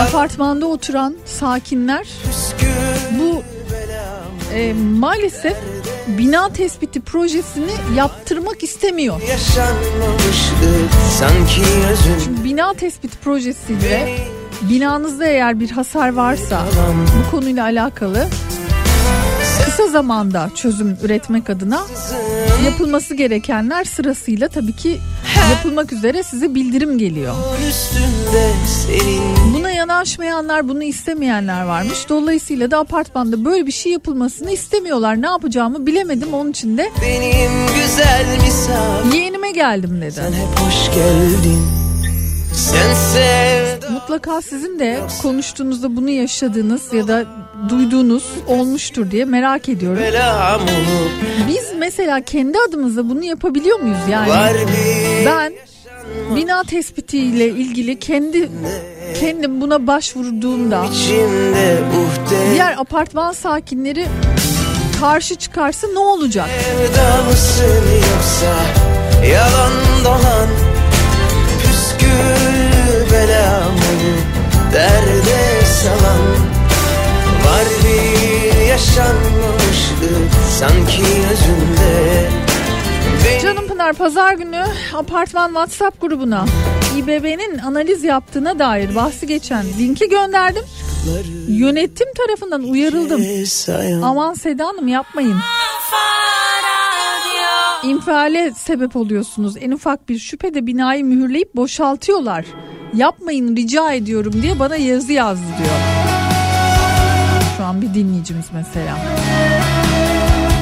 apartmanda 0.00 0.66
oturan 0.66 1.16
sakinler 1.24 2.06
bu 3.18 3.42
e, 4.54 4.72
maalesef 4.72 5.56
bina 6.08 6.48
tespiti 6.48 7.00
projesini 7.00 7.70
yaptırmak 7.96 8.62
istemiyor. 8.62 9.20
sanki 11.18 11.62
Çünkü 12.24 12.44
bina 12.44 12.74
tespiti 12.74 13.18
projesiyle 13.18 14.16
binanızda 14.62 15.26
eğer 15.26 15.60
bir 15.60 15.70
hasar 15.70 16.12
varsa 16.12 16.62
bu 17.18 17.30
konuyla 17.30 17.64
alakalı 17.64 18.26
kısa 19.64 19.86
zamanda 19.86 20.50
çözüm 20.54 20.96
üretmek 21.02 21.50
adına 21.50 21.80
yapılması 22.64 23.14
gerekenler 23.14 23.84
sırasıyla 23.84 24.48
tabii 24.48 24.76
ki 24.76 25.00
yapılmak 25.50 25.92
üzere 25.92 26.22
size 26.22 26.54
bildirim 26.54 26.98
geliyor. 26.98 27.34
Buna 29.54 29.70
yanaşmayanlar, 29.70 30.68
bunu 30.68 30.82
istemeyenler 30.82 31.62
varmış. 31.62 32.08
Dolayısıyla 32.08 32.70
da 32.70 32.78
apartmanda 32.78 33.44
böyle 33.44 33.66
bir 33.66 33.72
şey 33.72 33.92
yapılmasını 33.92 34.50
istemiyorlar. 34.50 35.22
Ne 35.22 35.26
yapacağımı 35.26 35.86
bilemedim. 35.86 36.34
Onun 36.34 36.50
için 36.50 36.78
de 36.78 36.90
benim 37.02 37.50
güzel 37.74 38.26
misal 38.42 39.14
yeğenime 39.14 39.50
geldim 39.50 40.00
dedi. 40.00 40.20
hep 40.20 40.60
hoş 40.60 40.94
geldin 40.94 41.78
sen 41.78 41.87
Mutlaka 43.92 44.42
sizin 44.42 44.78
de 44.78 45.00
konuştuğunuzda 45.22 45.96
bunu 45.96 46.10
yaşadığınız 46.10 46.92
ya 46.92 47.08
da 47.08 47.24
duyduğunuz 47.68 48.24
olmuştur 48.46 49.10
diye 49.10 49.24
merak 49.24 49.68
ediyorum. 49.68 49.98
Biz 51.48 51.72
mesela 51.78 52.20
kendi 52.20 52.58
adımıza 52.68 53.08
bunu 53.08 53.24
yapabiliyor 53.24 53.80
muyuz 53.80 53.98
yani? 54.10 54.28
Ben 55.26 55.52
bina 56.36 56.64
tespitiyle 56.64 57.48
ilgili 57.48 57.98
kendi 57.98 58.48
kendim 59.20 59.60
buna 59.60 59.86
başvurduğumda 59.86 60.84
diğer 62.52 62.74
apartman 62.78 63.32
sakinleri 63.32 64.06
karşı 65.00 65.34
çıkarsa 65.34 65.86
ne 65.92 65.98
olacak? 65.98 66.48
sevda 66.64 67.22
mısın 67.22 67.84
yoksa 67.94 68.54
yalan 69.26 69.72
dolan 70.04 70.48
püskül 72.18 73.12
belam 73.12 73.72
olup 73.72 74.24
derde 74.72 75.64
salan 75.66 76.20
var 77.44 77.66
bir 77.84 78.66
yaşanmamışlık 78.66 80.32
sanki 80.58 81.02
özünde 81.02 82.28
Canım 83.42 83.68
Pınar 83.68 83.92
pazar 83.92 84.32
günü 84.32 84.64
apartman 84.94 85.48
WhatsApp 85.48 86.00
grubuna 86.00 86.44
İBB'nin 86.96 87.58
analiz 87.58 88.04
yaptığına 88.04 88.58
dair 88.58 88.94
bahsi 88.94 89.26
geçen 89.26 89.64
linki 89.78 90.08
gönderdim. 90.08 90.62
Yönetim 91.48 92.08
tarafından 92.16 92.62
uyarıldım. 92.62 93.20
Aman 94.04 94.34
Seda 94.34 94.66
Hanım 94.66 94.88
yapmayın. 94.88 95.36
İnfiale 97.84 98.50
sebep 98.50 98.96
oluyorsunuz. 98.96 99.54
En 99.60 99.70
ufak 99.70 100.08
bir 100.08 100.18
şüphede 100.18 100.66
binayı 100.66 101.04
mühürleyip 101.04 101.56
boşaltıyorlar. 101.56 102.44
Yapmayın 102.94 103.56
rica 103.56 103.92
ediyorum 103.92 104.32
diye 104.42 104.58
bana 104.58 104.76
yazı 104.76 105.12
yazdı 105.12 105.46
diyor. 105.58 105.76
Şu 107.56 107.64
an 107.64 107.82
bir 107.82 107.94
dinleyicimiz 107.94 108.46
mesela. 108.54 108.98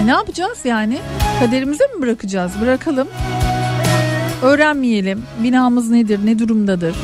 Ne 0.05 0.11
yapacağız 0.11 0.59
yani? 0.65 0.99
Kaderimize 1.41 1.85
mi 1.85 2.03
bırakacağız? 2.03 2.53
Bırakalım. 2.61 3.09
Öğrenmeyelim. 4.43 5.23
Binamız 5.43 5.91
nedir, 5.91 6.21
ne 6.25 6.39
durumdadır? 6.39 6.97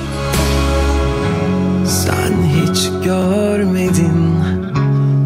Sen 1.86 2.32
hiç 2.42 3.04
görmedin 3.04 4.32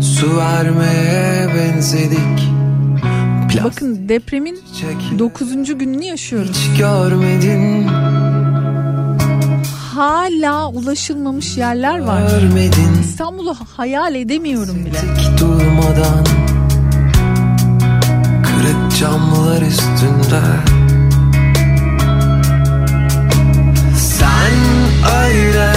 Su 0.00 0.36
vermeye 0.36 1.48
benzedik 1.54 2.55
Bakın 3.64 4.08
depremin 4.08 4.58
9. 5.18 5.78
gününü 5.78 6.04
yaşıyoruz. 6.04 6.56
Hiç 6.56 6.78
görmedin 6.78 7.86
Hala 9.94 10.68
ulaşılmamış 10.68 11.56
yerler 11.56 11.98
var. 11.98 12.20
Görmedin 12.30 13.00
İstanbul'u 13.00 13.56
hayal 13.76 14.14
edemiyorum 14.14 14.86
bile. 14.86 14.98
Durmadan 15.40 16.24
Kırık 18.42 18.98
camlar 19.00 19.62
üstünde 19.62 20.42
Sen 23.96 24.52
öyle 25.24 25.72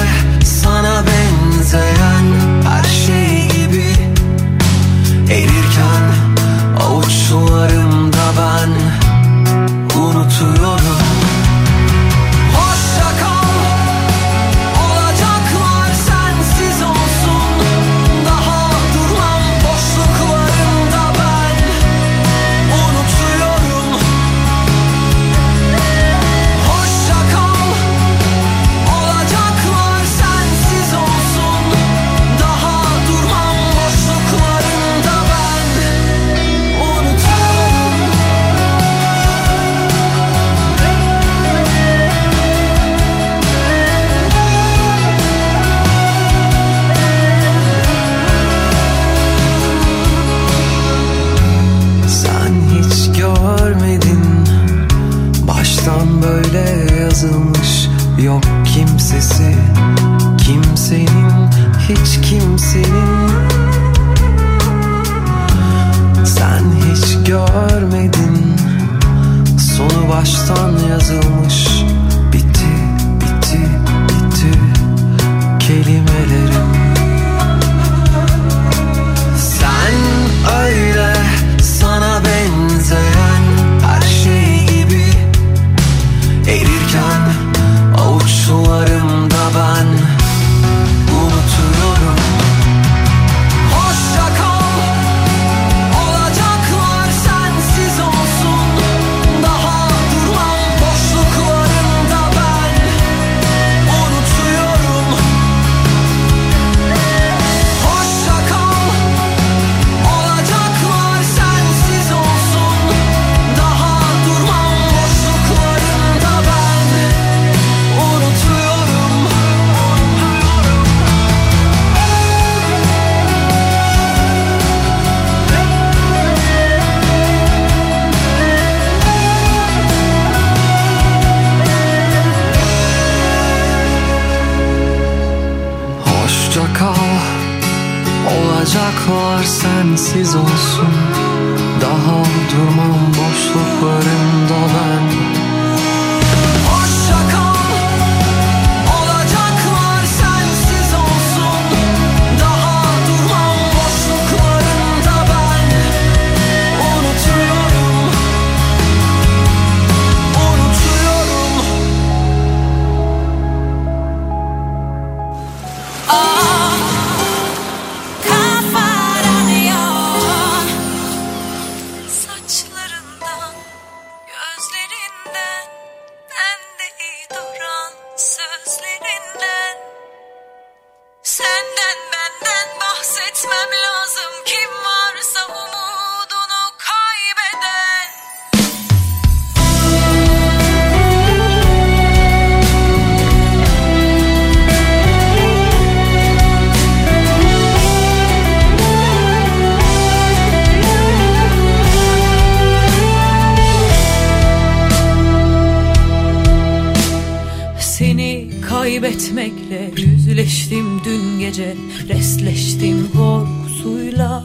kaybetmekle 208.90 209.92
yüzleştim 209.98 211.04
dün 211.06 211.40
gece 211.40 211.76
Restleştim 212.10 213.12
korkusuyla. 213.12 214.44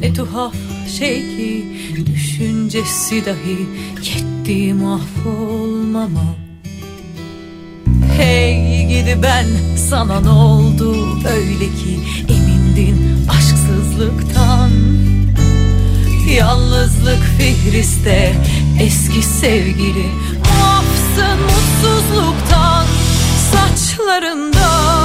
Ne 0.00 0.12
tuhaf 0.12 0.54
şey 0.98 1.16
ki 1.16 1.64
düşüncesi 2.06 3.26
dahi 3.26 3.58
yetti 3.96 4.74
mahvolmama. 4.74 6.34
Hey 8.16 8.88
gidi 8.88 9.18
ben 9.22 9.46
sana 9.90 10.20
ne 10.20 10.30
oldu? 10.30 10.96
Öyle 11.28 11.64
ki 11.64 11.98
emindin 12.28 13.26
aşksızlıktan. 13.28 14.70
Yalnızlık 16.38 17.22
fihriste 17.38 18.34
eski 18.80 19.22
sevgili 19.22 20.06
Kurtarsın 21.14 21.40
mutsuzluktan 21.40 22.86
saçlarından 23.52 25.03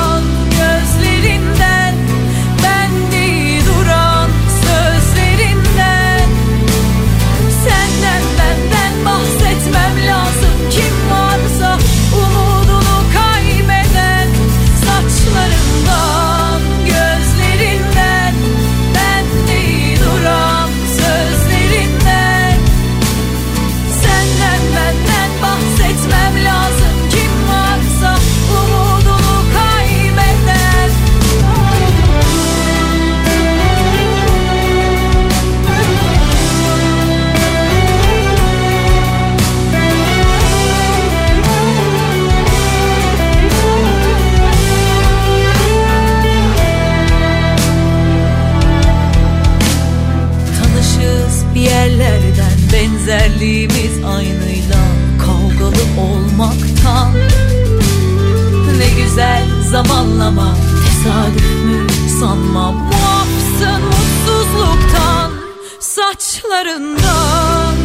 sanma 60.40 60.56
Tesadüf 60.84 61.66
mü 61.66 61.88
sanma 62.20 62.72
Muafsın 62.72 63.82
mutsuzluktan 63.84 65.32
Saçlarından. 65.80 67.79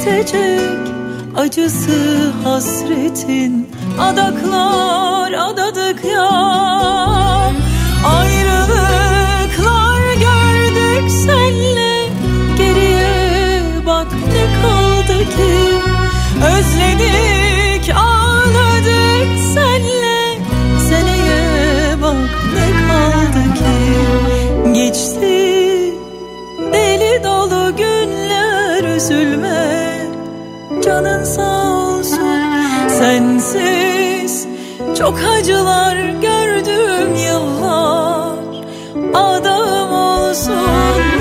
Bitecek 0.00 0.78
acısı 1.36 2.30
hasretin 2.44 3.68
Adaklar 4.00 5.32
adadık 5.32 6.04
ya 6.04 6.30
Çok 35.10 35.18
acılar 35.18 35.96
gördüm 35.96 37.14
yıllar. 37.16 38.38
Adam 39.14 39.92
olsun 39.92 40.52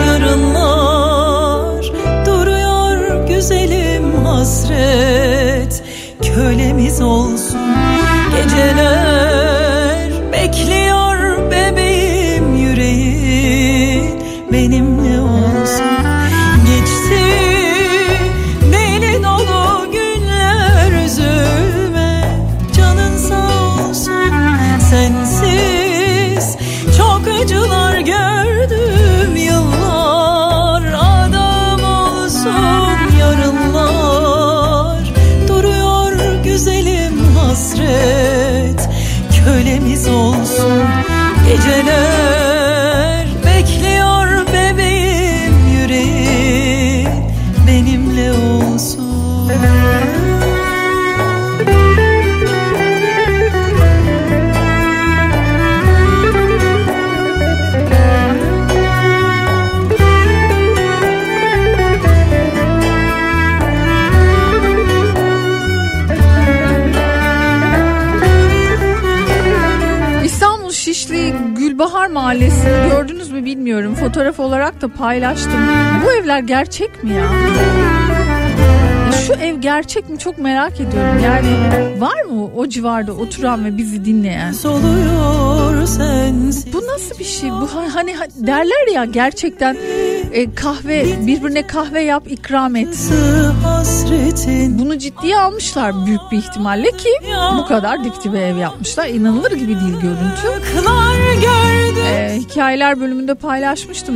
yarınlar. 0.08 1.86
Duruyor 2.26 3.28
güzelim 3.28 4.26
hasret. 4.26 5.84
Kölemiz 6.22 7.02
olsun 7.02 7.39
Mahallesi'ni 72.30 72.90
gördünüz 72.92 73.32
mü 73.32 73.46
bilmiyorum. 73.46 73.96
Fotoğraf 73.96 74.40
olarak 74.40 74.82
da 74.82 74.88
paylaştım. 74.88 75.52
Bu 76.06 76.12
evler 76.12 76.40
gerçek 76.40 77.04
mi 77.04 77.14
ya? 77.14 77.26
Şu 79.28 79.34
ev 79.34 79.56
gerçek 79.56 80.10
mi 80.10 80.20
çok 80.20 80.38
merak 80.38 80.74
ediyorum. 80.82 81.20
Yani 81.24 81.48
var 82.02 82.22
mı 82.24 82.46
o 82.56 82.68
civarda 82.68 83.12
oturan 83.14 83.66
ve 83.66 83.78
bizi 83.78 84.06
dinleyen? 84.06 84.52
Bu 86.74 86.88
nasıl 86.88 87.20
bir 87.20 87.24
şey? 87.24 87.50
Bu 87.52 87.68
ha- 87.76 87.86
hani 87.94 88.14
ha- 88.16 88.26
derler 88.36 88.94
ya 88.94 89.06
gerçekten 89.06 89.78
e, 90.34 90.54
kahve 90.56 91.06
birbirine 91.28 91.68
kahve 91.68 92.02
yap 92.02 92.24
ikram 92.32 92.76
et. 92.76 92.98
Hasretin 94.10 94.80
Bunu 94.80 94.98
ciddiye 94.98 95.40
almışlar 95.40 96.06
büyük 96.06 96.22
bir 96.32 96.38
ihtimalle 96.38 96.92
ki 96.92 97.10
bu 97.58 97.66
kadar 97.66 98.04
dip 98.04 98.24
dibe 98.24 98.40
ev 98.40 98.58
yapmışlar. 98.58 99.08
İnanılır 99.08 99.52
gibi 99.52 99.80
değil 99.80 100.00
görüntü. 100.02 100.64
Ee, 102.06 102.36
hikayeler 102.40 103.00
bölümünde 103.02 103.36
paylaşmıştım. 103.36 104.16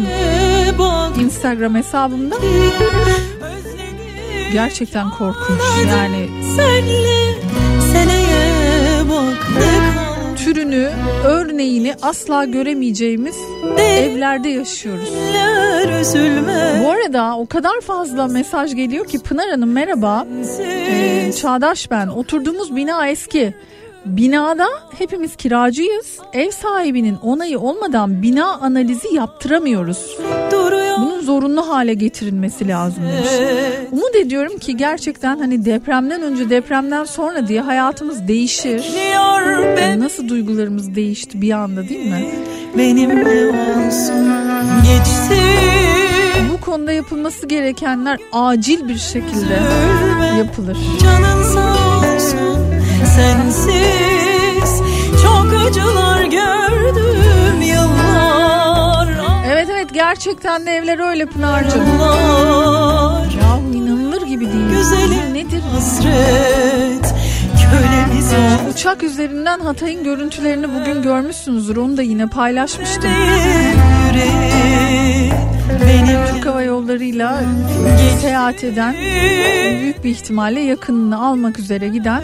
Instagram 1.20 1.76
hesabımda. 1.76 2.36
Gerçekten 4.53 5.10
korkunç. 5.10 5.60
Yani 5.90 6.30
senle 6.56 7.23
türünü 10.54 10.90
örneğini 11.26 11.96
asla 12.02 12.46
göremeyeceğimiz 12.46 13.36
evlerde 13.78 14.50
yaşıyoruz. 14.50 15.10
Bu 16.84 16.92
arada 16.92 17.38
o 17.38 17.46
kadar 17.46 17.82
fazla 17.82 18.28
mesaj 18.28 18.76
geliyor 18.76 19.08
ki 19.08 19.20
Pınar 19.20 19.50
Hanım 19.50 19.72
merhaba. 19.72 20.28
Ee, 20.60 21.32
Çağdaş 21.42 21.92
ben. 21.92 22.08
Oturduğumuz 22.08 22.76
bina 22.76 23.08
eski. 23.08 23.54
Binada 24.06 24.68
hepimiz 24.98 25.36
kiracıyız. 25.36 26.18
Ev 26.34 26.52
sahibinin 26.52 27.16
onayı 27.16 27.60
olmadan 27.60 28.22
bina 28.22 28.58
analizi 28.58 29.16
yaptıramıyoruz. 29.16 30.18
Bunun 30.20 30.62
zorunlu 31.24 31.70
hale 31.70 31.94
getirilmesi 31.94 32.68
lazım 32.68 33.04
demiş. 33.04 33.30
Umut 33.91 34.16
ediyorum 34.16 34.58
ki 34.58 34.78
gerçekten 34.78 35.40
hani 35.40 35.66
depremden 35.66 36.22
önce 36.22 36.50
depremden 36.50 37.04
sonra 37.04 37.48
diye 37.48 37.62
hayatımız 37.62 38.28
değişir. 38.28 38.84
Yani 39.82 40.00
nasıl 40.00 40.30
duygularımız 40.30 40.95
değişti 40.95 41.41
bir 41.41 41.52
anda 41.52 41.90
değil 41.90 42.06
mi? 42.10 42.26
benimle 42.78 43.48
olsun 43.48 44.34
Geçti 44.84 45.41
Bu 46.54 46.62
konuda 46.66 46.91
yapılması 46.91 47.45
gerekenler 47.48 48.20
acil 48.32 48.88
bir 48.88 48.98
şekilde 48.98 49.60
yapılır. 50.38 50.78
Canın 51.02 51.44
sağ 51.44 51.98
olsun 51.98 52.58
sensiz 53.16 54.82
Çok 55.24 55.48
acılar 55.68 56.24
gördüm 56.24 57.62
yıllar 57.62 58.32
Evet 59.84 59.93
gerçekten 59.93 60.65
de 60.65 60.72
evler 60.72 61.10
öyle 61.10 61.26
Pınar'cığım. 61.26 61.81
Ya 63.39 63.60
inanılır 63.73 64.22
gibi 64.27 64.45
değil. 64.45 64.69
Güzelim 64.69 65.34
Nedir? 65.34 65.61
hasret 65.61 67.14
Kölemiz 67.72 68.34
Uçak 68.73 69.03
üzerinden 69.03 69.60
Hatay'ın 69.60 70.03
görüntülerini 70.03 70.68
bugün 70.80 71.01
görmüşsünüzdür. 71.01 71.77
Onu 71.77 71.97
da 71.97 72.01
yine 72.01 72.27
paylaşmıştım. 72.27 73.11
yüreği 74.07 75.34
Benim 75.69 76.26
Türk 76.34 76.45
Hava 76.45 76.64
Yolları'yla 76.64 77.44
seyahat 78.22 78.64
eden 78.64 78.95
büyük 79.80 80.03
bir 80.03 80.10
ihtimalle 80.10 80.60
yakınını 80.60 81.26
almak 81.26 81.60
üzere 81.60 81.88
giden 81.88 82.23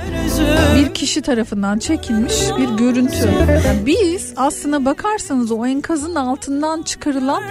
bir 0.75 0.93
kişi 0.93 1.21
tarafından 1.21 1.79
çekilmiş 1.79 2.35
bir 2.57 2.69
görüntü. 2.85 3.29
Yani 3.65 3.85
biz 3.85 4.33
aslına 4.35 4.85
bakarsanız 4.85 5.51
o 5.51 5.65
enkazın 5.65 6.15
altından 6.15 6.81
çıkarılan 6.81 7.43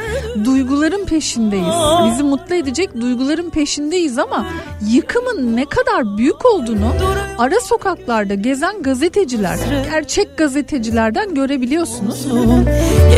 duyguların 0.45 1.05
peşindeyiz. 1.05 1.75
Bizi 2.07 2.23
mutlu 2.23 2.55
edecek 2.55 3.01
duyguların 3.01 3.51
peşindeyiz 3.51 4.19
ama 4.19 4.47
yıkımın 4.91 5.57
ne 5.57 5.65
kadar 5.65 6.19
büyük 6.19 6.47
olduğunu 6.47 6.93
ara 7.39 7.61
sokaklarda 7.61 8.35
gezen 8.35 8.83
gazeteciler, 8.83 9.59
gerçek 9.91 10.39
gazetecilerden 10.39 11.35
görebiliyorsunuz. 11.35 12.27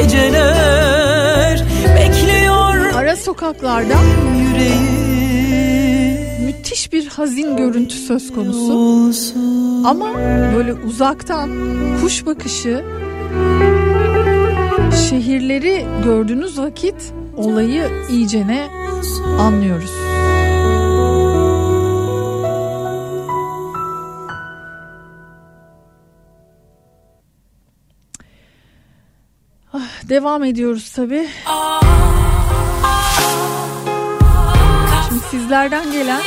Geceler 0.02 1.64
bekliyor 1.96 2.39
ara 3.00 3.16
sokaklarda 3.16 3.96
müthiş 6.44 6.92
bir 6.92 7.06
hazin 7.06 7.56
görüntü 7.56 7.94
söz 7.94 8.32
konusu. 8.34 8.72
Ama 9.88 10.14
böyle 10.54 10.74
uzaktan 10.74 11.50
kuş 12.00 12.26
bakışı 12.26 12.84
şehirleri 15.08 15.86
gördüğünüz 16.04 16.58
vakit 16.58 17.12
olayı 17.36 17.90
iyicene 18.10 18.68
anlıyoruz. 19.38 19.90
Ah, 29.72 30.08
devam 30.08 30.44
ediyoruz 30.44 30.92
tabii. 30.92 31.28
Ah. 31.46 32.09
Sizlerden 35.30 35.92
gelen 35.92 36.20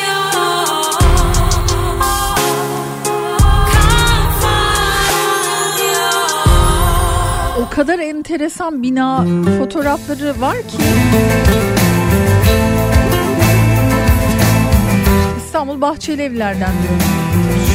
o 7.61 7.69
kadar 7.69 7.99
enteresan 7.99 8.83
bina 8.83 9.25
fotoğrafları 9.59 10.41
var 10.41 10.55
ki 10.57 10.77
İstanbul 15.45 15.81
Bahçeli 15.81 16.21
Evlerden 16.21 16.59
diyor. 16.59 17.01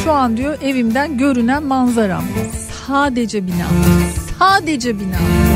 Şu 0.03 0.11
an 0.11 0.37
diyor 0.37 0.57
evimden 0.61 1.17
görünen 1.17 1.63
manzaram. 1.63 2.23
Sadece 2.87 3.47
bina. 3.47 3.65
Sadece 4.39 4.99
bina. 4.99 5.48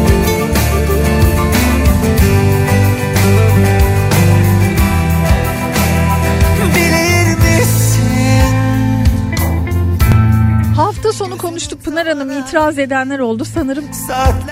Hafta 11.03 11.25
sonu 11.25 11.37
konuştuk 11.37 11.83
Pınar 11.83 12.07
Hanım 12.07 12.31
itiraz 12.31 12.79
edenler 12.79 13.19
oldu 13.19 13.45
sanırım 13.45 13.85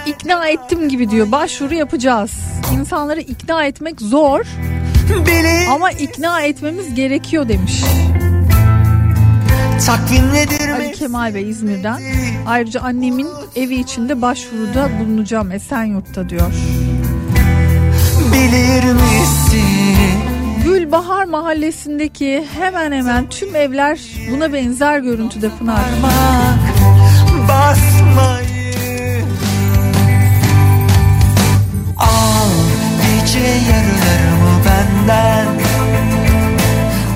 ikna 0.05 0.47
ettim 0.47 0.89
gibi 0.89 1.09
diyor 1.09 1.31
başvuru 1.31 1.73
yapacağız. 1.73 2.31
İnsanları 2.73 3.19
ikna 3.19 3.65
etmek 3.65 4.01
zor 4.01 4.45
ama 5.69 5.91
ikna 5.91 6.41
etmemiz 6.41 6.95
gerekiyor 6.95 7.49
demiş. 7.49 7.83
Ali 10.75 10.91
Kemal 10.91 11.33
Bey 11.33 11.49
İzmir'den. 11.49 12.01
Ayrıca 12.47 12.81
annemin 12.81 13.27
evi 13.55 13.75
içinde 13.75 14.21
başvuruda 14.21 14.89
bulunacağım 14.99 15.51
Esenyurt'ta 15.51 16.29
diyor. 16.29 16.51
Bilir 18.33 18.93
misin? 18.93 20.20
Gülbahar 20.65 21.25
mahallesindeki 21.25 22.45
hemen 22.59 22.91
hemen 22.91 23.29
tüm 23.29 23.55
evler 23.55 23.99
buna 24.31 24.53
benzer 24.53 24.99
görüntüde 24.99 25.49
Pınar. 25.49 25.79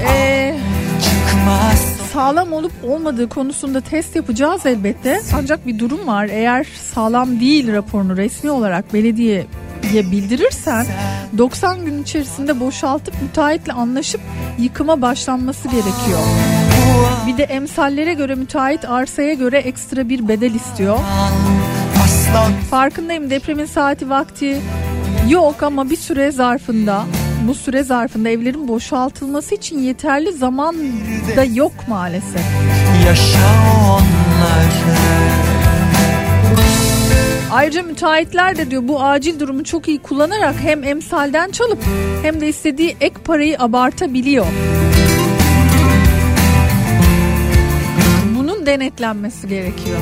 Ee, 0.10 0.56
sağlam 2.14 2.54
olup 2.54 2.72
olmadığı 2.84 3.30
konusunda 3.30 3.82
test 3.82 4.16
yapacağız 4.16 4.66
elbette. 4.66 5.22
Ancak 5.34 5.68
bir 5.68 5.80
durum 5.80 6.08
var. 6.08 6.30
Eğer 6.32 6.68
sağlam 6.94 7.40
değil 7.40 7.74
raporunu 7.74 8.18
resmi 8.18 8.52
olarak 8.52 8.94
belediyeye 9.86 10.12
bildirirsen 10.12 10.86
90 11.38 11.86
gün 11.86 12.04
içerisinde 12.04 12.60
boşaltıp 12.60 13.22
müteahhitle 13.22 13.74
anlaşıp 13.74 14.22
yıkıma 14.60 15.02
başlanması 15.02 15.68
gerekiyor. 15.68 16.20
Bir 17.28 17.38
de 17.38 17.44
emsallere 17.44 18.14
göre 18.14 18.36
müteahhit 18.36 18.86
arsaya 18.86 19.34
göre 19.34 19.58
ekstra 19.58 20.10
bir 20.10 20.28
bedel 20.28 20.54
istiyor. 20.54 20.98
Farkındayım 22.70 23.30
depremin 23.30 23.66
saati 23.66 24.10
vakti 24.10 24.62
yok 25.30 25.64
ama 25.64 25.90
bir 25.90 25.96
süre 25.96 26.32
zarfında 26.32 27.04
bu 27.48 27.56
süre 27.56 27.84
zarfında 27.84 28.30
evlerin 28.30 28.68
boşaltılması 28.68 29.56
için 29.56 29.80
yeterli 29.80 30.34
zaman 30.34 30.76
da 31.36 31.44
yok 31.44 31.74
maalesef. 31.88 32.42
yaşa 33.06 33.40
onları 33.90 35.55
Ayrıca 37.52 37.84
müteahhitler 37.84 38.58
de 38.58 38.72
diyor 38.72 38.88
bu 38.88 39.04
acil 39.04 39.40
durumu 39.40 39.64
çok 39.64 39.88
iyi 39.88 40.00
kullanarak 40.00 40.56
hem 40.62 40.84
emsalden 40.84 41.52
çalıp 41.52 41.80
hem 42.22 42.42
de 42.42 42.48
istediği 42.48 42.98
ek 43.02 43.16
parayı 43.26 43.60
abartabiliyor. 43.60 44.46
Bunun 48.38 48.66
denetlenmesi 48.66 49.48
gerekiyor. 49.48 50.00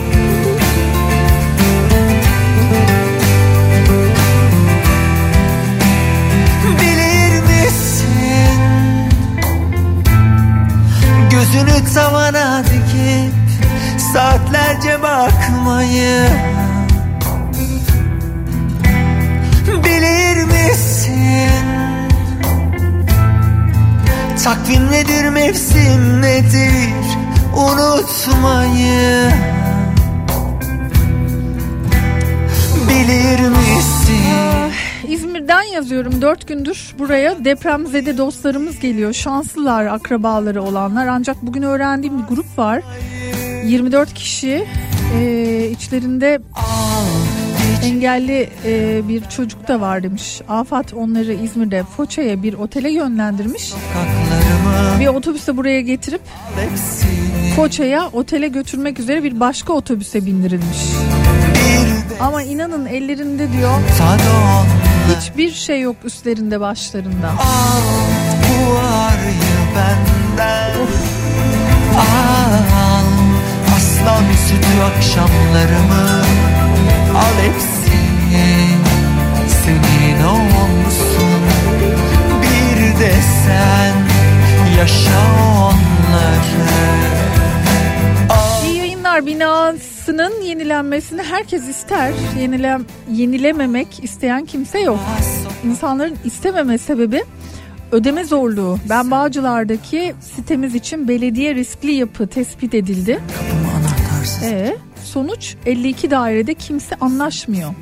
Gözünü 11.32 11.94
tavana 11.94 12.64
dikip 12.64 13.34
saatlerce 14.14 15.02
bakmayı 15.02 16.30
Misin? 20.74 21.66
Takvim 24.44 24.92
nedir 24.92 25.30
mevsim 25.30 26.22
nedir 26.22 26.94
unutmayı 27.58 29.32
Bilir 32.90 33.50
misin? 33.50 34.72
İzmir'den 35.08 35.62
yazıyorum 35.62 36.22
dört 36.22 36.48
gündür 36.48 36.96
buraya 37.00 37.46
depremzede 37.46 38.18
dostlarımız 38.18 38.80
geliyor. 38.80 39.14
Şanslılar 39.14 39.86
akrabaları 39.86 40.64
olanlar 40.64 41.08
ancak 41.08 41.42
bugün 41.42 41.62
öğrendiğim 41.62 42.24
bir 42.24 42.28
grup 42.28 42.58
var. 42.58 42.84
24 43.66 44.14
kişi 44.14 44.66
Ee, 45.16 45.70
içlerinde 45.72 46.40
engelli 47.84 48.50
e, 48.66 49.02
bir 49.08 49.22
çocuk 49.22 49.68
da 49.68 49.82
var 49.82 50.04
demiş. 50.04 50.42
Afat 50.48 50.94
onları 50.94 51.34
İzmir'de 51.34 51.84
Foça'ya 51.84 52.44
bir 52.44 52.54
otele 52.54 52.92
yönlendirmiş. 52.92 53.74
Bir 55.00 55.08
otobüse 55.08 55.58
buraya 55.58 55.82
getirip 55.82 56.22
Foça'ya 57.56 58.10
otele 58.14 58.48
götürmek 58.48 59.00
üzere 59.00 59.24
bir 59.24 59.40
başka 59.40 59.74
otobüse 59.74 60.26
bindirilmiş. 60.26 60.78
Ama 62.20 62.44
inanın 62.44 62.86
ellerinde 62.86 63.52
diyor 63.52 63.80
hiçbir 65.18 65.52
şey 65.52 65.82
yok 65.82 65.96
üstlerinde 66.04 66.60
başlarında. 66.60 67.32
Bu 68.50 68.80
arıyı 68.80 69.64
benden 69.76 70.74
Al 71.98 72.54
aslan 73.76 74.24
sütü 74.48 74.82
akşamlarımı 74.82 76.24
Al 77.16 77.34
hepsini 77.44 78.68
senin 79.64 80.24
olsun 80.24 81.42
Bir 82.42 83.00
de 83.00 83.12
sen 83.46 83.94
yaşa 84.78 85.22
onları 85.58 86.34
İyi 88.66 88.78
yayınlar 88.78 89.26
binasının 89.26 90.42
yenilenmesini 90.42 91.24
herkes 91.24 91.68
ister. 91.68 92.12
Yenilem, 92.40 92.86
yenilememek 93.12 94.04
isteyen 94.04 94.46
kimse 94.46 94.80
yok. 94.80 95.00
İnsanların 95.66 96.18
istememe 96.26 96.78
sebebi 96.78 97.24
ödeme 97.92 98.24
zorluğu. 98.24 98.80
Ben 98.90 99.12
Bağcılar'daki 99.12 100.14
sitemiz 100.36 100.76
için 100.76 101.08
belediye 101.08 101.56
riskli 101.56 101.92
yapı 101.92 102.28
tespit 102.28 102.74
edildi. 102.74 103.20
Ee, 104.44 104.78
sonuç 105.14 105.56
52 105.66 106.12
dairede 106.12 106.54
kimse 106.54 106.96
anlaşmıyor. 106.96 107.74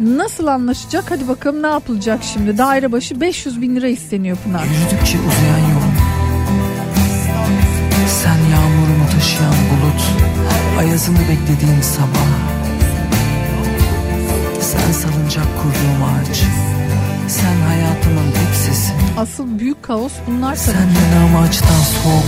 Nasıl 0.00 0.46
anlaşacak? 0.46 1.10
Hadi 1.10 1.28
bakalım 1.28 1.62
ne 1.62 1.66
yapılacak 1.66 2.20
şimdi? 2.32 2.58
Daire 2.58 2.92
başı 2.92 3.20
500 3.20 3.60
bin 3.60 3.76
lira 3.76 3.88
isteniyor 3.88 4.36
Pınar. 4.44 4.64
Yürüdükçe 4.64 5.18
uzayan 5.18 5.58
yol 5.58 5.88
Sen 8.08 8.38
yağmurumu 8.52 9.06
taşıyan 9.14 9.52
bulut 9.52 10.02
Ayazını 10.78 11.18
beklediğim 11.18 11.82
sabah 11.82 12.28
Sen 14.60 14.92
salıncak 14.92 15.46
kurduğum 15.62 16.02
ağaç 16.04 16.36
Sen 17.28 17.56
hayatımın 17.68 18.32
tek 18.32 18.54
sesi 18.56 18.92
Asıl 19.18 19.58
büyük 19.58 19.82
kaos 19.82 20.12
bunlar 20.26 20.56
tabii. 20.56 20.58
Sen 20.58 20.88
yanağımı 21.12 21.38
açtan 21.38 21.80
soğuk 22.02 22.24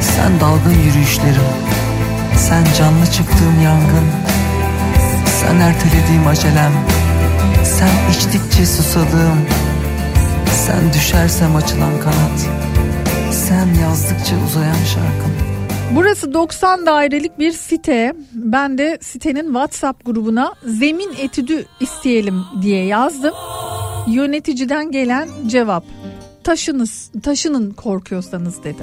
Sen 0.00 0.40
dalgın 0.40 0.82
yürüyüşlerim 0.86 1.85
Sen 2.36 2.64
canlı 2.78 3.06
çıktığım 3.06 3.62
yangın 3.64 4.06
Sen 5.40 5.56
ertelediğim 5.56 6.26
acelem 6.26 6.72
Sen 7.64 8.10
içtikçe 8.10 8.66
susadığım 8.66 9.46
Sen 10.66 10.92
düşersem 10.92 11.56
açılan 11.56 12.00
kanat 12.00 12.48
Sen 13.30 13.66
yazdıkça 13.82 14.36
uzayan 14.46 14.84
şarkım 14.94 15.46
Burası 15.94 16.34
90 16.34 16.86
dairelik 16.86 17.38
bir 17.38 17.52
site. 17.52 18.14
Ben 18.32 18.78
de 18.78 18.98
sitenin 19.00 19.44
WhatsApp 19.44 20.06
grubuna 20.06 20.54
zemin 20.64 21.14
etüdü 21.18 21.64
isteyelim 21.80 22.44
diye 22.62 22.84
yazdım. 22.84 23.34
Yöneticiden 24.06 24.90
gelen 24.90 25.28
cevap. 25.46 25.84
Taşınız, 26.44 27.10
taşının 27.22 27.70
korkuyorsanız 27.70 28.64
dedi. 28.64 28.82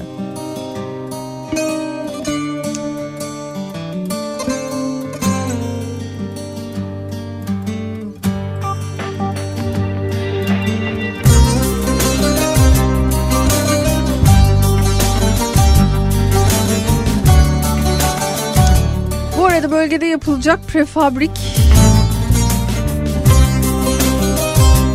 Orada 19.64 19.76
bölgede 19.76 20.06
yapılacak 20.06 20.68
prefabrik 20.68 21.32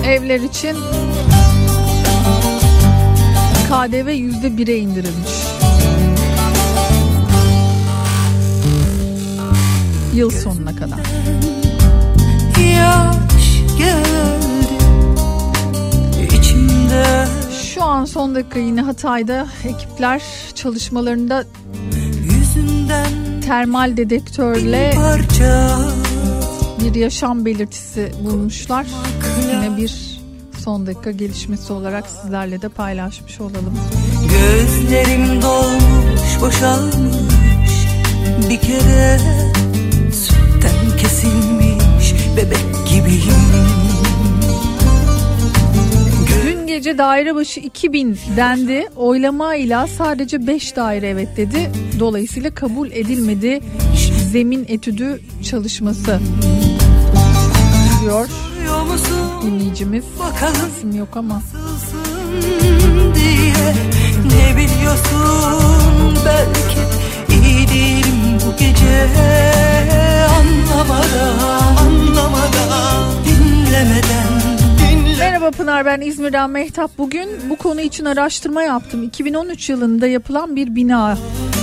evler 0.04 0.40
için 0.40 0.76
KDV 3.68 4.08
yüzde 4.08 4.56
bire 4.56 4.78
indirilmiş. 4.78 5.30
Yıl 10.14 10.30
sonuna 10.30 10.76
kadar. 10.76 11.00
Şu 17.74 17.84
an 17.84 18.04
son 18.04 18.34
dakika 18.34 18.58
yine 18.58 18.82
Hatay'da 18.82 19.46
ekipler 19.64 20.22
çalışmalarında 20.54 21.44
termal 23.48 23.96
dedektörle 23.96 24.94
bir 26.80 26.94
yaşam 26.94 27.44
belirtisi 27.44 28.12
bulmuşlar. 28.24 28.86
Yine 29.52 29.76
bir 29.76 30.20
son 30.58 30.86
dakika 30.86 31.10
gelişmesi 31.10 31.72
olarak 31.72 32.04
sizlerle 32.06 32.62
de 32.62 32.68
paylaşmış 32.68 33.40
olalım. 33.40 33.78
Gözlerim 34.30 35.42
dolmuş 35.42 36.40
boşalmış 36.40 37.72
Bir 38.50 38.60
kere 38.60 39.18
sütten 40.12 40.98
kesilmiş 40.98 41.57
Gece 46.78 46.98
daire 46.98 47.34
başı 47.34 47.60
2000 47.60 48.18
dendi. 48.36 48.88
Oylamayla 48.96 49.86
sadece 49.86 50.46
5 50.46 50.76
daire 50.76 51.08
evet 51.08 51.36
dedi. 51.36 51.70
Dolayısıyla 52.00 52.54
kabul 52.54 52.90
edilmedi. 52.90 53.60
Zemin 54.32 54.64
etüdü 54.68 55.20
çalışması 55.50 56.20
diyor 58.02 58.28
dinleyicimiz. 59.42 60.04
bakalım 60.20 60.70
İsim 60.76 60.96
yok 60.96 61.16
ama. 61.16 61.42
diye 63.14 63.74
Ne 64.26 64.56
biliyorsun 64.56 66.18
belki 66.26 66.80
iyi 67.42 67.68
değilim 67.68 68.38
bu 68.46 68.56
gece 68.58 69.08
Anlamadan 70.38 71.76
anlamadan 71.76 73.04
dinlemeden 73.24 74.07
Merhaba 75.18 75.50
Pınar 75.50 75.86
ben 75.86 76.00
İzmir'den 76.00 76.50
Mehtap. 76.50 76.98
Bugün 76.98 77.28
bu 77.50 77.56
konu 77.56 77.80
için 77.80 78.04
araştırma 78.04 78.62
yaptım. 78.62 79.02
2013 79.02 79.70
yılında 79.70 80.06
yapılan 80.06 80.56
bir 80.56 80.74
bina 80.74 81.18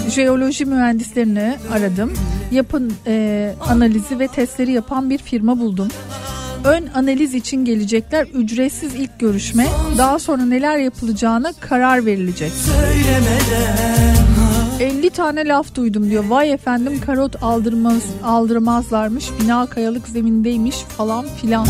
jeoloji 0.09 0.65
mühendislerini 0.65 1.55
aradım. 1.73 2.13
Yapın 2.51 2.93
e, 3.07 3.53
analizi 3.69 4.19
ve 4.19 4.27
testleri 4.27 4.71
yapan 4.71 5.09
bir 5.09 5.17
firma 5.17 5.59
buldum. 5.59 5.87
Ön 6.63 6.87
analiz 6.95 7.33
için 7.33 7.65
gelecekler 7.65 8.27
ücretsiz 8.33 8.95
ilk 8.95 9.19
görüşme. 9.19 9.67
Daha 9.97 10.19
sonra 10.19 10.45
neler 10.45 10.77
yapılacağına 10.77 11.53
karar 11.59 12.05
verilecek. 12.05 12.51
söylemeden 12.51 14.15
50 14.79 15.09
tane 15.09 15.47
laf 15.47 15.75
duydum 15.75 16.09
diyor. 16.09 16.23
Vay 16.23 16.53
efendim 16.53 17.01
karot 17.05 17.43
aldırmaz 17.43 18.03
aldırmazlarmış. 18.23 19.25
Bina 19.41 19.65
kayalık 19.65 20.07
zemindeymiş 20.07 20.75
falan 20.75 21.25
filan. 21.41 21.67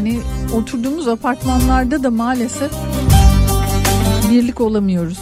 Yani 0.00 0.20
oturduğumuz 0.54 1.08
apartmanlarda 1.08 2.02
da 2.02 2.10
maalesef 2.10 2.72
birlik 4.30 4.60
olamıyoruz. 4.60 5.18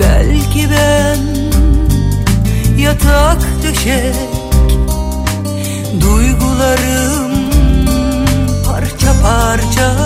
Belki 0.00 0.68
ben 0.70 1.18
yatak 2.78 3.42
döşek 3.62 4.14
Duygularım 6.00 7.32
parça 8.66 9.12
parça 9.22 9.96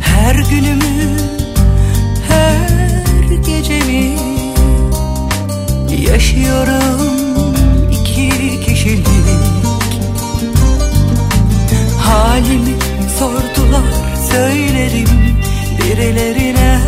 Her 0.00 0.34
günümü 0.34 1.18
her 2.28 3.36
gecemi 3.46 4.25
Yaşıyorum 6.12 7.54
iki 7.90 8.60
kişilik. 8.60 9.06
Halimi 12.00 12.74
sordular 13.18 13.82
söylerim 14.30 15.08
birilerine 15.78 16.80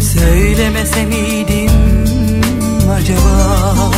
Söylemese 0.00 1.04
miydim 1.04 1.70
acaba? 2.96 3.92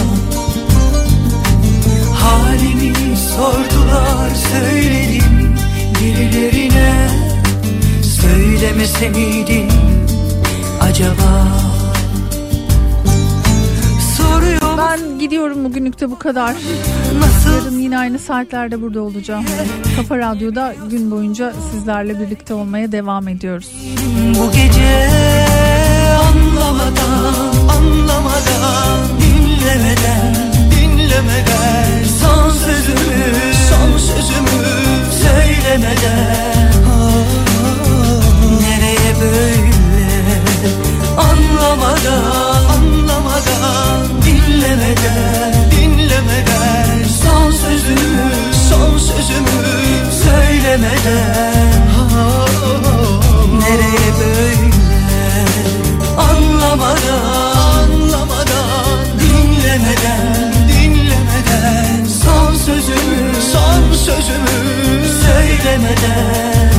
Halimi 2.15 3.17
sordular 3.17 4.31
söyledim 4.53 5.55
birilerine 6.01 7.09
Söylemese 8.03 9.09
miydim 9.09 9.69
acaba 10.81 11.70
Ben 14.91 15.19
gidiyorum 15.19 15.65
bugünlük 15.65 16.01
de 16.01 16.11
bu 16.11 16.19
kadar. 16.19 16.57
Yarın 17.47 17.79
yine 17.79 17.99
aynı 17.99 18.19
saatlerde 18.19 18.83
burada 18.83 19.03
olacağım. 19.03 19.45
Kafa 19.97 20.19
Radyo'da 20.19 20.75
gün 20.91 21.11
boyunca 21.11 21.53
sizlerle 21.73 22.21
birlikte 22.21 22.55
olmaya 22.55 22.93
devam 22.93 23.29
ediyoruz. 23.29 23.71
Bu 24.41 24.53
gece 24.53 25.09
anlamadan, 26.19 27.35
anlamadan, 27.69 28.99
dinlemeden, 29.21 30.35
dinlemeden 30.71 32.05
Son 32.21 32.51
sözümü, 32.51 33.55
son 33.71 33.99
sözümü 33.99 34.67
söylemeden 35.23 36.73
Nereye 38.61 39.21
böyle 39.21 39.71
anlamadan, 41.17 41.31
anlamadan, 41.31 42.50
dinlemeden, 44.61 45.71
dinlemeden. 45.71 47.05
Son 47.23 47.51
sözümü, 47.51 48.31
son 48.69 48.99
sözümü 48.99 50.13
söylemeden. 50.25 51.81
Nereye 53.59 54.11
böyle? 54.21 54.71
Anlamadan 56.19 57.51
anlamadan. 57.83 58.99
Dinlemeden 59.21 60.53
dinlemeden. 60.69 62.05
Son 62.25 62.55
sözümü 62.55 63.33
son 63.53 63.95
sözümü 63.95 65.09
söylemeden. 65.23 66.73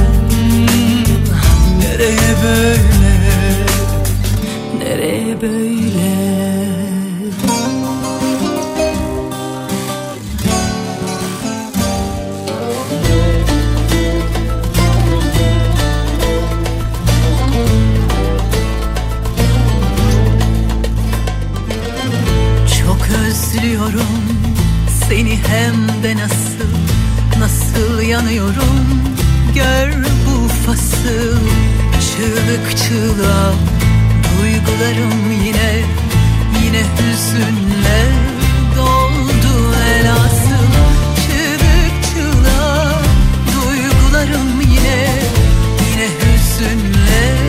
Nereye 1.79 2.35
böyle? 2.43 2.91
Nereye 4.79 5.41
böyle 5.41 6.50
özlüyorum 23.61 24.23
seni 25.09 25.39
hem 25.47 26.03
de 26.03 26.15
nasıl 26.15 26.71
nasıl 27.39 28.01
yanıyorum. 28.01 29.01
Gör 29.55 30.03
bu 30.03 30.47
fasıl 30.47 31.37
çığlık 32.01 32.77
çığlığa 32.77 33.53
Duygularım 34.23 35.31
yine 35.45 35.81
yine 36.63 36.83
hüzünle 36.97 38.03
doldu 38.77 39.75
elası 39.99 40.57
Çığlık 41.15 42.03
çığlığa 42.13 43.01
duygularım 43.53 44.61
yine 44.61 45.07
yine 45.91 46.07
hüzünle 46.07 47.40